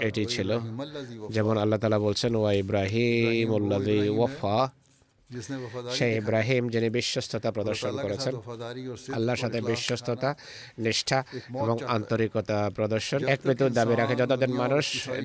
[0.00, 0.50] এটি ছিল।
[1.30, 3.50] যেমন আল্লাহ তালা বলছেন ওয়া ইব্রাহিম
[4.18, 4.79] ওয়াফা
[5.96, 8.32] সে ইব্রাহিম যিনি বিশ্বস্ততা প্রদর্শন করেছেন।
[9.16, 10.30] আল্লাহর সাথে বিশ্বস্ততা
[10.84, 11.18] নিষ্ঠা
[11.62, 14.84] এবং আন্তরিকতা প্রদর্শন। এক মৃত্যু দাবি রাখে যতদিন মানুষ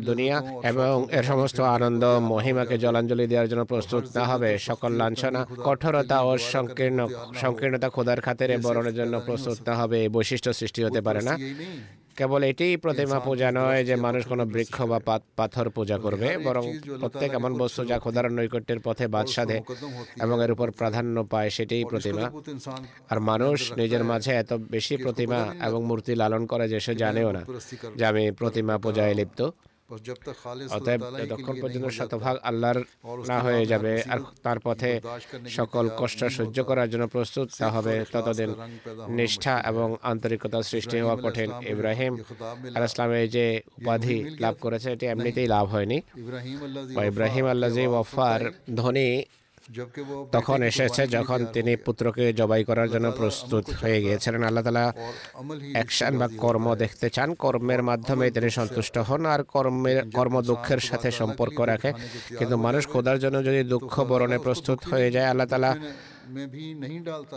[0.09, 0.37] দুনিয়া
[0.71, 6.37] এবং এর সমস্ত আনন্দ মহিমাকে জলাঞ্জলি দেওয়ার জন্য প্রস্তুত না হবে। সকল লাঞ্ছনা কঠোরতা ও
[6.37, 6.99] সংকীর্ণ
[7.41, 11.33] সংকীর্ণতা খোদার খাতের বরণের জন্য প্রস্তুত না হবে। বৈশিষ্ট্য সৃষ্টি হতে পারে না।
[12.17, 14.99] কেবল এটি প্রতিমা পূজা নয় যে মানুষ কোনো বৃক্ষ বা
[15.39, 16.63] পাথর পূজা করবে বরং
[17.01, 19.57] প্রত্যেক এমন বস্তু যা খোদার নৈকট্যের পথে বাদ সাধে
[20.23, 22.23] এবং এর উপর প্রাধান্য পায় সেটাই প্রতিমা।
[23.11, 27.41] আর মানুষ নিজের মাঝে এত বেশি প্রতিমা এবং মূর্তি লালন করে যে সে জানেও না
[27.97, 29.41] যে আমি প্রতিমা পূজায় লিপ্ত।
[30.75, 32.79] অতএব যতক্ষণ পর্যন্ত শতভাগ আল্লাহর
[33.31, 34.91] না হয়ে যাবে আর তার পথে
[35.57, 38.49] সকল কষ্ট সহ্য করার জন্য প্রস্তুত তা হবে ততদিন
[39.17, 42.13] নিষ্ঠা এবং আন্তরিকতা সৃষ্টি হওয়া কঠিন। ইব্রাহিম
[42.75, 43.45] আর ইসলামের যে
[43.79, 45.97] উপাধি লাভ করেছে এটি এমনিতেই লাভ হয়নি।
[47.11, 48.41] ইব্রাহিম আল্লাহ ওয়াফার
[48.79, 49.09] ধনী
[50.31, 54.93] তখন এসেছে যখন তিনি পুত্রকে জবাই করার জন্য প্রস্তুত হয়ে গিয়েছিলেন। আল্লাহ তালা
[55.73, 61.11] অ্যাকশন বা কর্ম দেখতে চান। কর্মের মাধ্যমে তিনি সন্তুষ্ট হন আর কর্মের, কর্ম দুঃখের সাথে
[61.11, 61.93] সম্পর্ক রাখে।
[62.37, 65.71] কিন্তু মানুষ খোদার জন্য যদি দুঃখ বরণে প্রস্তুত হয়ে যায়, আল্লাহ তালা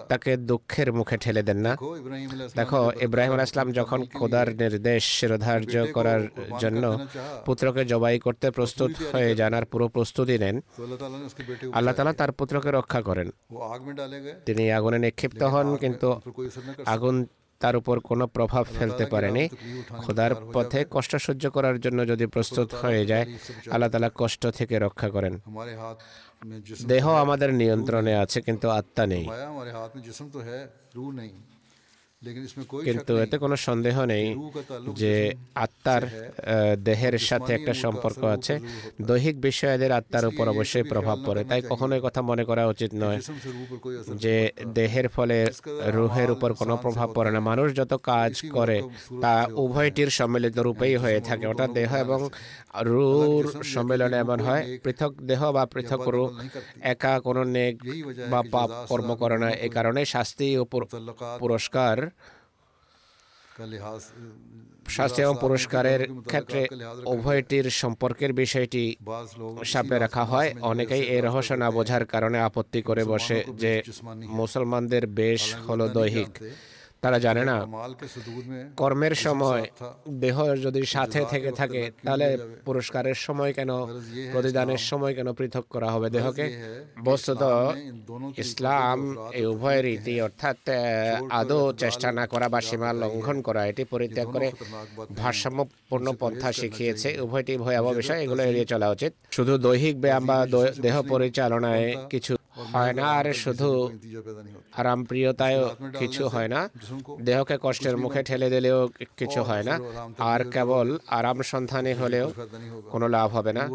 [0.09, 1.73] তাকে দুঃখের মুখে ঠেলে দেন না।
[2.57, 6.23] দেখো ইব্রাহিম আল ইসলাম যখন খোদার নির্দেশ শিরোধার্য করার
[6.63, 6.85] জন্য
[7.47, 10.57] পুত্রকে জবাই করতে প্রস্তুত হয়ে জানার পুরো প্রস্তুতি নেন।
[11.77, 13.29] আল্লাহ তালা তার পুত্রকে রক্ষা করেন।
[14.47, 16.09] তিনি আগুনে নিক্ষিপ্ত হন কিন্তু
[16.95, 17.17] আগুন
[17.61, 19.45] তার উপর কোনো প্রভাব ফেলতে পারেনি।
[20.03, 23.27] খোদার পথে কষ্ট সহ্য করার জন্য যদি প্রস্তুত হয়ে যায়
[23.71, 25.35] আল্লাহ তালা কষ্ট থেকে রক্ষা করেন।
[26.87, 29.25] দেহ আমাদের নিয়ন্ত্রণে আছে কিন্তু আত্মা নেই।
[32.87, 34.27] কিন্তু এতে কোনো সন্দেহ নেই
[34.95, 35.15] যে
[35.57, 36.03] আত্মার
[36.83, 38.55] দেহের সাথে একটা সম্পর্ক আছে
[39.03, 43.19] দৈহিক বিষয়দের আত্মার উপর অবশ্যই প্রভাব পড়ে তাই কখনো কথা মনে করা উচিত নয়
[44.17, 44.37] যে
[44.75, 45.39] দেহের ফলে
[45.97, 48.79] রুহের উপর কোনো প্রভাব পড়ে না মানুষ যত কাজ করে
[49.23, 52.21] তা উভয়টির সম্মিলিত রূপেই হয়ে থাকে অর্থাৎ দেহ এবং
[52.85, 53.45] রুর
[53.75, 56.25] সম্মেলনে এমন হয় পৃথক দেহ বা পৃথক রু
[56.85, 57.75] একা কোনো নেক
[58.31, 60.63] বা পাপ কর্ম করে না এ কারণে শাস্তি ও
[61.41, 61.97] পুরস্কার
[64.89, 66.67] শাস্তি এবং পুরস্কারের ক্ষেত্রে
[67.07, 68.97] উভয়টির সম্পর্কের বিষয়টি
[69.65, 73.83] সামনে রাখা হয়। অনেকেই এই রহস্য না বোঝার কারণে আপত্তি করে বসে যে
[74.27, 76.31] মুসলমানদের বেশ হলো দৈহিক।
[77.03, 77.57] তারা জানে না।
[78.81, 79.63] কর্মের সময়
[80.25, 82.27] দেহ যদি সাথে থেকে থাকে তাহলে
[82.67, 83.71] পুরস্কারের সময় কেন
[84.33, 86.09] প্রতিদানের সময় কেন পৃথক করা হবে?
[86.17, 86.47] দেহকে
[87.09, 87.43] বস্তুত
[88.43, 88.99] ইসলাম
[89.39, 90.59] এই উভয় রীতি অর্থাৎ
[91.41, 94.49] আদৌ চেষ্টা না করা বা সীমা লঙ্ঘন করা এটি পরিত্যাগ করে
[95.21, 100.39] ভারসাম্যপূর্ণ পন্থা শিখিয়েছে। উভয়টি ভয়াবহ বিষয় এগুলো এড়িয়ে চলা উচিত। শুধু দৈহিক ব্যায়াম বা
[100.85, 102.33] দেহ পরিচালনায় কিছু
[102.73, 103.91] হয় না আর শুধু
[104.77, 106.69] আরামপ্রিয়তায় কিছু হয় না।
[107.21, 109.81] দেহকে কষ্টের মুখে ঠেলে দিলেও কিছু হয় না।
[110.19, 112.33] আর কেবল আরাম সন্ধানে হলেও
[112.91, 113.69] কোনো লাভ হবে না।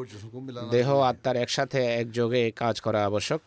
[0.71, 3.41] দেহ আত্মার একসাথে একযোগে কাজ করা আবশ্যক।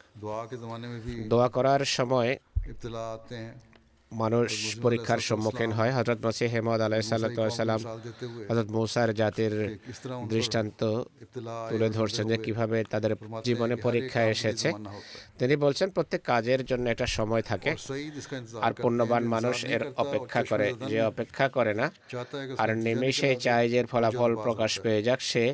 [1.28, 2.36] দোয়া করার সময়
[4.22, 4.50] মানুষ
[4.84, 7.80] পরীক্ষার সম্মুখীন হয়। হজরত মসিহ হেমদ আলাইসাল্লাম
[8.48, 9.54] হজরত মৌসার জাতির
[10.32, 10.80] দৃষ্টান্ত
[11.70, 13.12] তুলে ধরছেন যে কীভাবে তাদের
[13.46, 14.68] জীবনে পরীক্ষা এসেছে।
[15.38, 17.70] তিনি বলছেন প্রত্যেক কাজের জন্য একটা সময় থাকে
[18.66, 21.86] আর পুণ্যবান মানুষ এর অপেক্ষা করে যে অপেক্ষা করে না।
[22.62, 25.44] আর নিমেষে চায় যে ফলাফল প্রকাশ পেয়ে যাক সে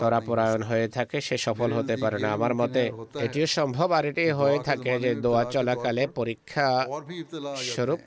[0.00, 2.82] তরাপরায়ণ হয়ে থাকে সে সফল হতে পারে না। আমার মতে
[3.24, 6.68] এটিও সম্ভব আর এটি হয়ে থাকে যে দোয়া চলাকালে পরীক্ষা
[7.74, 8.00] স্বরূপ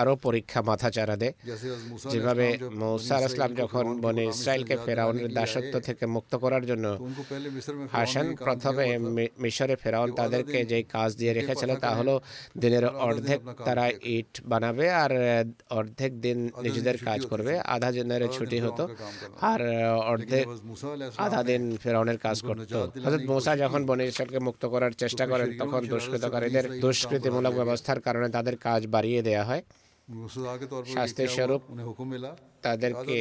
[0.00, 1.34] আরও পরীক্ষা মাথা চারা দেয়।
[2.10, 6.86] যেভাবে মৌসার ইসলাম যখন বনে ইসরায়েলকে ফেরাউনের দাসত্ব থেকে মুক্ত করার জন্য
[7.92, 8.86] আসেন প্রথমে
[9.38, 12.20] মিশরে ফেরাউন তাদেরকে যে কাজ দিয়ে রেখেছিল তা হলো
[12.58, 13.84] দিনের অর্ধেক তারা
[14.16, 15.12] ইট বানাবে আর
[15.70, 18.88] অর্ধেক দিন নিজেদের কাজ করবে। আধা দিনের ছুটি হতো।
[19.40, 19.60] আর
[20.12, 20.46] অর্ধেক
[21.16, 25.80] আধা দিন ফেরাউনের কাজ করতো। হজরত মৌসা যখন বনে ইসরায়েলকে মুক্ত করার চেষ্টা করেন তখন
[25.86, 29.62] দুষ্কৃতকারীদের দুষ্কৃতিমূলক ব্যবস্থার কারণে তাদের কাজ বাড়িয়ে দিয়ে দেয়া হয়।
[30.94, 31.62] শাস্তির স্বরূপ
[32.62, 33.16] তাদেরকে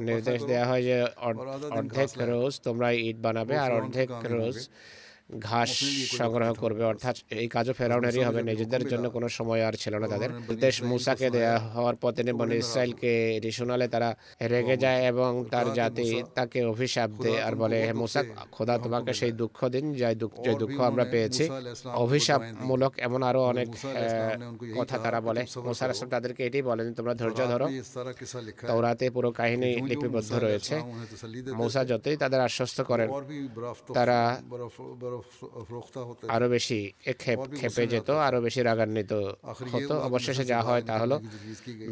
[0.00, 0.96] নির্দেশ দেওয়া হয় যে
[1.78, 4.56] অর্ধেক রোজ তোমরা ইট বানাবে আর অর্ধেক রোজ
[5.40, 5.70] ঘাস
[6.18, 10.30] সংগ্রহ করবে অর্থাৎ এই কাজও ফেরাউনেরই হবে। নিজেদের জন্য কোনো সময় আর ছিল না তাদের।
[10.56, 14.10] দেশ মুসাকে দেয়া হওয়ার পর তিনি ইসরায়েলকে ঋষুনালে তারা
[14.42, 19.32] রেগে যায় এবং তার জাতি তাকে অভিশাপ দেয় আর বলে হে মুসাক খোদা তোমাকে সেই
[19.32, 20.14] দুঃখ দিন যাই
[20.44, 21.44] যে দুঃখ আমরা পেয়েছি।
[22.04, 23.68] অভিশাপমূলক এমন আরও অনেক
[24.76, 27.66] কথা তারা বলে। মুসার আসলাম তাদেরকে এটি বলেন তোমরা ধৈর্য ধরো।
[28.66, 30.74] তাওরাতে পুরো কাহিনী লিপিবদ্ধ রয়েছে।
[31.60, 33.08] মুসা যতই তাদের আশ্বস্ত করেন
[33.94, 34.18] তারা
[36.28, 36.78] আরও বেশি
[37.60, 39.12] খেপে যেত আরও বেশি রাগান্বিত
[39.72, 41.16] হতো। অবশেষে যা হয় তা হলো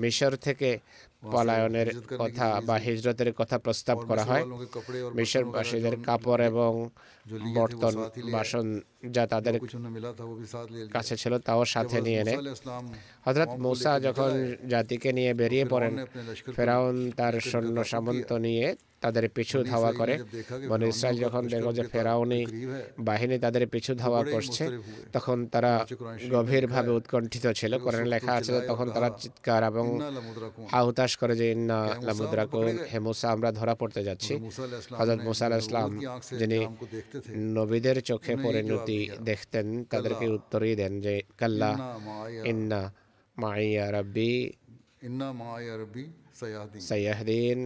[0.02, 0.70] মিশর থেকে
[1.32, 1.88] পলায়নের
[2.20, 4.44] কথা বা হিজরতের কথা প্রস্তাব করা হয়।
[5.18, 6.72] মিশরবাসীদের কাপড় এবং
[7.58, 7.94] বর্তন
[8.34, 8.66] বাসন
[9.14, 9.54] যা তাদের
[10.94, 12.40] কাছে ছিল তাও সাথে নিয়ে নেয়
[13.26, 14.30] হজরত মৌসা যখন
[14.72, 15.94] জাতিকে নিয়ে বেরিয়ে পড়েন
[16.56, 18.66] ফেরাউন তার সৈন্য সামন্ত নিয়ে
[19.00, 20.14] তাদের পিছু ধাওয়া করে।
[20.70, 22.40] মানে ইসরায়েল যখন দেখো যে ফেরাউনি
[23.08, 24.64] বাহিনী তাদের পিছু ধাওয়া করছে
[25.12, 25.72] তখন তারা
[26.34, 29.86] গভীরভাবে উৎকণ্ঠিত ছিল। কোরআন লেখা আছে তখন তারা চিৎকার এবং
[30.72, 31.78] হাহুতাশ প্রকাশ করে যে ইন্না
[32.90, 34.34] হে মুসা আমরা ধরা পড়তে যাচ্ছি।
[34.98, 35.90] হজরত মুসা ইসলাম
[36.40, 36.60] যিনি
[37.58, 38.98] নবীদের চোখে পরিণতি
[39.30, 41.70] দেখতেন তাদেরকে উত্তরই দেন যে কাল্লা
[42.52, 42.80] ইন্না
[43.36, 43.86] মাইয়া
[46.88, 47.58] সাইয়াহদিন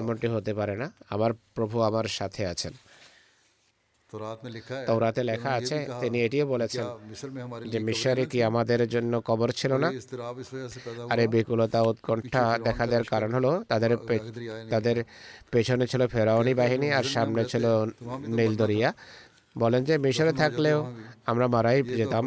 [0.00, 2.72] এমনটি হতে পারে না। আমার প্রভু আমার সাথে আছেন।
[4.86, 6.86] তাওরাতে লেখা আছে তিনি এটিও বলেছেন
[7.72, 9.88] যে মিশরে কি আমাদের জন্য কবর ছিল না
[11.10, 13.90] আর এই বিকুলতা উৎকণ্ঠা দেখা দেওয়ার কারণ হলো তাদের
[14.70, 14.96] তাদের
[15.52, 17.64] পেছনে ছিল ফেরাউনি বাহিনী আর সামনে ছিল
[18.36, 18.90] নীলদরিয়া
[19.58, 20.78] বলেন যে মিশরে থাকলেও
[21.26, 22.24] আমরা মারাই যেতাম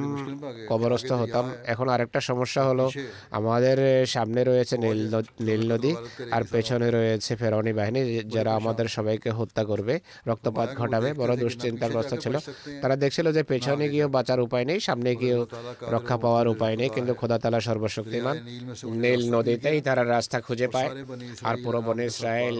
[0.69, 2.85] কবরস্থ হতাম। এখন আরেকটা সমস্যা হলো
[3.31, 5.91] আমাদের সামনে রয়েছে নীল নদ- নীল নদী
[6.31, 7.99] আর পেছনে রয়েছে ফেরাউনি বাহিনী
[8.29, 12.33] যারা আমাদের সবাইকে হত্যা করবে রক্তপাত ঘটাবে বড় দুশ্চিন্তাগ্রস্ত ছিল।
[12.81, 15.41] তারা দেখছিল যে পেছনে গিয়েও বাঁচার উপায় নেই সামনে গিয়েও
[15.91, 18.37] রক্ষা পাওয়ার উপায় নেই কিন্তু খোদা তালা সর্বশক্তিমান
[19.01, 20.89] নীল নদীতেই তারা রাস্তা খুঁজে পায়।
[21.43, 22.55] আর পুরো বনে ইসরায়েল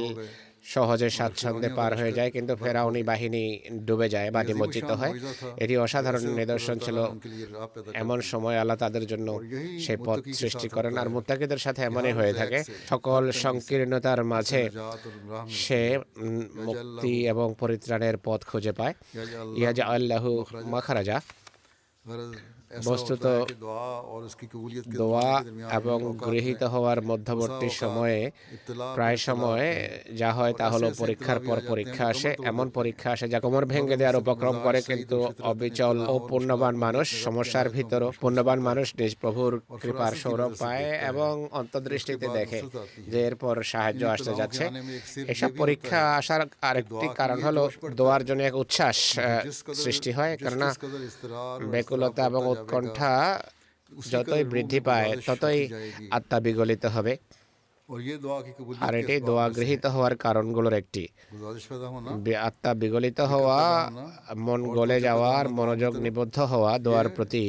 [0.73, 3.43] সহজে স্বাচ্ছন্দ্যে পার হয়ে যায় কিন্তু ফেরাউনি বাহিনী
[3.87, 5.13] ডুবে যায় বা নিমজ্জিত হয়।
[5.57, 6.97] এটি অসাধারণ নিদর্শন ছিল।
[7.93, 9.27] এমন সময় আল্লাহ তাদের জন্য
[9.79, 12.59] সে পথ সৃষ্টি করেন আর মুত্তাকিদের সাথে এমনই হয়ে থাকে।
[12.89, 14.69] সকল সংকীর্ণতার মাঝে
[15.63, 15.81] সে
[16.67, 18.93] মুক্তি এবং পরিত্রাণের পথ খুঁজে পায়।
[19.57, 20.31] ইয়াজ আল্লাহু
[20.65, 21.21] মাখারাজা।
[22.89, 23.23] বস্তুত
[25.01, 25.31] দোয়া
[25.79, 25.97] এবং
[26.27, 28.19] গৃহীত হওয়ার মধ্যবর্তী সময়ে
[28.95, 29.65] প্রায় সময়
[30.21, 34.21] যা হয় তা হলো পরীক্ষার পর পরীক্ষা আসে এমন পরীক্ষা আসে যা কোমর ভেঙে দেওয়ার
[34.23, 35.17] উপক্রম করে কিন্তু
[35.51, 42.27] অবিচল ও পূর্ণবান মানুষ সমস্যার ভিতর পূর্ণবান মানুষ নিজ প্রভুর কৃপার সৌরভ পায় এবং অন্তর্দৃষ্টিতে
[42.37, 42.59] দেখে
[43.11, 44.63] যে এরপর সাহায্য আসতে যাচ্ছে।
[45.33, 47.63] এসব পরীক্ষা আসার আরেকটি কারণ হলো
[47.99, 48.97] দোয়ার জন্য এক উচ্ছ্বাস
[49.83, 50.69] সৃষ্টি হয়। কেননা
[51.73, 53.13] ব্যাকুলতা এবং উৎকণ্ঠা
[54.09, 55.59] যতই বৃদ্ধি পায় ততই
[56.11, 57.13] আত্মা বিগলিত হবে।
[58.79, 61.03] আর এটি দোয়া গৃহীত হওয়ার কারণগুলোর একটি
[62.47, 63.57] আত্মা বিগলিত হওয়া
[64.39, 67.45] মন গলে যাওয়ার মনোযোগ নিবদ্ধ হওয়া দোয়ার প্রতি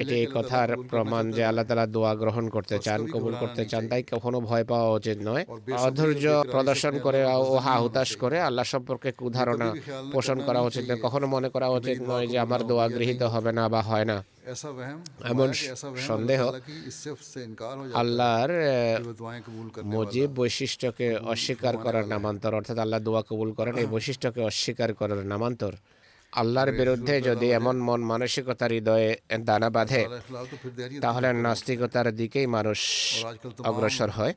[0.00, 4.02] এটি এই কথার প্রমাণ যে আল্লাহ তালা দোয়া গ্রহণ করতে চান কবুল করতে চান তাই
[4.12, 5.44] কখনো ভয় পাওয়া উচিত নয়
[5.80, 9.68] অধৈর্য প্রদর্শন করে ও হা হুতাশ করে আল্লাহ সম্পর্কে কুধারণা
[10.12, 13.64] পোষণ করা উচিত নয় কখনো মনে করা উচিত নয় যে আমার দোয়া গৃহীত হবে না
[13.72, 14.16] বা হয় না
[15.24, 15.48] এমন
[16.08, 16.40] সন্দেহ
[17.94, 18.52] আল্লাহর
[19.94, 25.72] মজিব বৈশিষ্ট্যকে অস্বীকার করার নামান্তর অর্থাৎ আল্লাহ দোয়া কবুল করেন এই বৈশিষ্ট্যকে অস্বীকার করার নামান্তর
[26.32, 29.10] আল্লাহর বিরুদ্ধে যদি এমন মন মানসিকতা হৃদয়ে
[29.44, 30.02] দানা বাঁধে
[31.00, 32.80] তাহলে নাস্তিকতার দিকেই মানুষ
[33.64, 34.34] অগ্রসর হয়।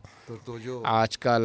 [1.01, 1.43] আজকাল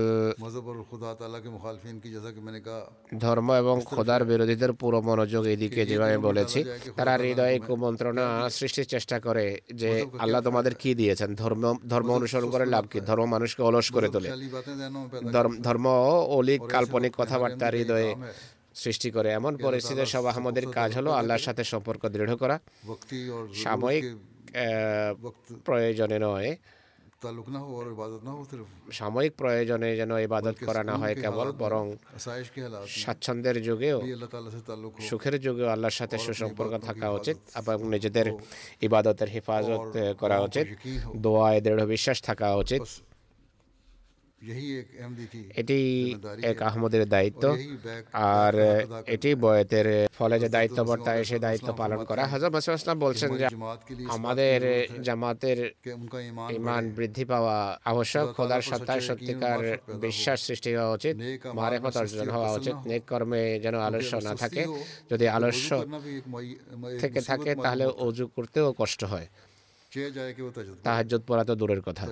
[3.20, 6.64] ধর্ম এবং খোদার বিরোধীদের পুরো মনোযোগ এদিকে যেভাবে বলেছি
[6.96, 11.34] তারা হৃদয়ে কুমন্ত্রণা সৃষ্টির চেষ্টা করে যে আল্লাহ তোমাদের কি দিয়েছেন?
[11.34, 13.00] ধর্ম ধর্ম অনুসরণ করে লাভ কি?
[13.00, 14.28] ধর্ম মানুষকে অলস করে তোলে।
[15.62, 15.86] ধর্ম
[16.38, 18.10] অলিক কাল্পনিক কথাবার্তা হৃদয়ে
[18.82, 22.56] সৃষ্টি করে। এমন পরিস্থিতি সব আমাদের কাজ হলো আল্লাহর সাথে সম্পর্ক দৃঢ় করা।
[23.64, 24.04] সাময়িক
[25.64, 26.50] প্রয়োজনে নয়।
[28.98, 31.84] সাময়িক প্রয়োজনে যেন ইবাদত করা না হয় কেবল বরং
[33.00, 33.98] স্বাচ্ছন্দ্যের যুগেও
[35.08, 38.26] সুখের যুগেও আল্লাহর সাথে সুসম্পর্ক থাকা উচিত এবং নিজেদের
[38.86, 39.84] ইবাদতের হেফাজত
[40.20, 40.66] করা উচিত।
[41.24, 42.82] দোয়ায় দৃঢ় বিশ্বাস থাকা উচিত।
[45.60, 45.78] এটি
[46.42, 47.44] এক আহমদের দায়িত্ব।
[48.12, 48.54] আর
[49.06, 49.86] এটি বয়েতের
[50.18, 53.46] ফলে যে দায়িত্ব বর্তায় সে দায়িত্ব পালন করা। হাজার মাসুদ ইসলাম বলছেন যে
[54.16, 54.60] আমাদের
[55.02, 55.58] জামাতের
[56.56, 59.60] ইমান বৃদ্ধি পাওয়া আবশ্যক। খোদার সত্তায় সত্যিকার
[60.00, 61.14] বিশ্বাস সৃষ্টি হওয়া উচিত।
[61.54, 64.62] মারেফত অর্জন হওয়া উচিত। নেক কর্মে যেন আলস্য না থাকে।
[65.10, 65.70] যদি আলস্য
[67.00, 69.26] থেকে থাকে তাহলে অজু করতেও কষ্ট হয়।
[70.82, 72.04] তাহাজ্জত পড়া তো দূরের কথা।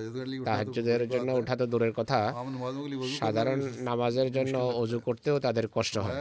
[0.44, 2.32] তাহাজ্জুদের জন্য ওঠা তো দূরের কথা।
[3.18, 6.14] সাধারণ নামাজের জন্য অজু করতেও তাদের কষ্ট হয়।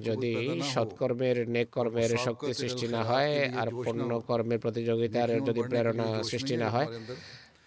[0.00, 0.32] যদি
[0.74, 6.70] সৎকর্মের নেক কর্মের শক্তি সৃষ্টি না হয় আর পণ্য কর্মের প্রতিযোগিতার যদি প্রেরণা সৃষ্টি না
[6.70, 6.88] হয়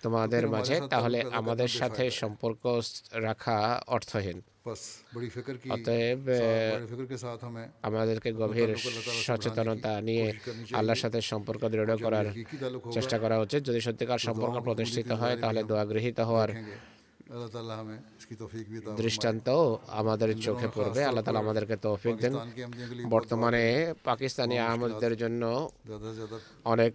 [0.03, 2.81] তোমাদের মাঝে তাহলে আমাদের সাথে সম্পর্ক
[3.13, 4.41] রাখা অর্থহীন।
[5.75, 6.19] অতএব
[7.87, 8.69] আমাদেরকে গভীর
[9.27, 10.27] সচেতনতা নিয়ে
[10.79, 12.27] আল্লাহর সাথে সম্পর্ক দৃঢ় করার
[12.95, 16.49] চেষ্টা করা উচিত। যদি সত্যিকার সম্পর্ক প্রতিষ্ঠিত হয় তাহলে দোয়া গৃহীত হওয়ার
[18.97, 19.47] দৃষ্টান্ত
[19.87, 22.33] আমাদের চোখে পড়বে আল্লাহ তালা আমাদেরকে তৌফিক দেন।
[23.09, 23.63] বর্তমানে
[24.03, 25.69] পাকিস্তানি আহমদদের জন্য
[26.65, 26.93] অনেক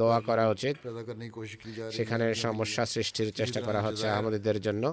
[0.00, 0.76] দোয়া করা উচিত।
[1.96, 4.84] সেখানে সমস্যা সৃষ্টির চেষ্টা করা হচ্ছে আহমদদের জন্য।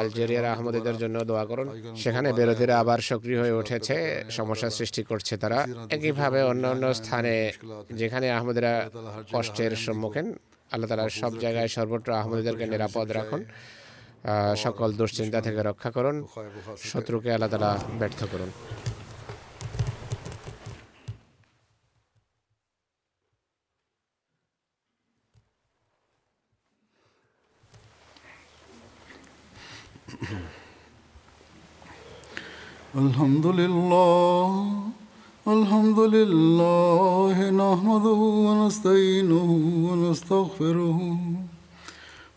[0.00, 5.66] আলজেরিয়ার আহমদদের জন্য দোয়া করুন। সেখানে বিরোধীরা আবার সক্রিয় হয়ে উঠেছে সমস্যা সৃষ্টি করছে তারা।
[5.96, 7.34] একইভাবে অন্য অন্য স্থানে
[8.00, 8.72] যেখানে আহমদরা
[9.32, 10.28] কষ্টের সম্মুখীন
[10.72, 13.44] আল্লাহ তালা সব জায়গায় সর্বত্র আহমদদেরকে নিরাপদ রাখুন।
[14.64, 16.16] সকল দুশ্চিন্তা থেকে রক্ষা করুন
[16.90, 18.50] শত্রুকে আল্লাহ তালা ব্যর্থ করুন
[32.94, 34.50] الحمد لله
[35.46, 39.50] الحمد لله نحمده ونستعينه
[39.86, 40.98] ونستغفره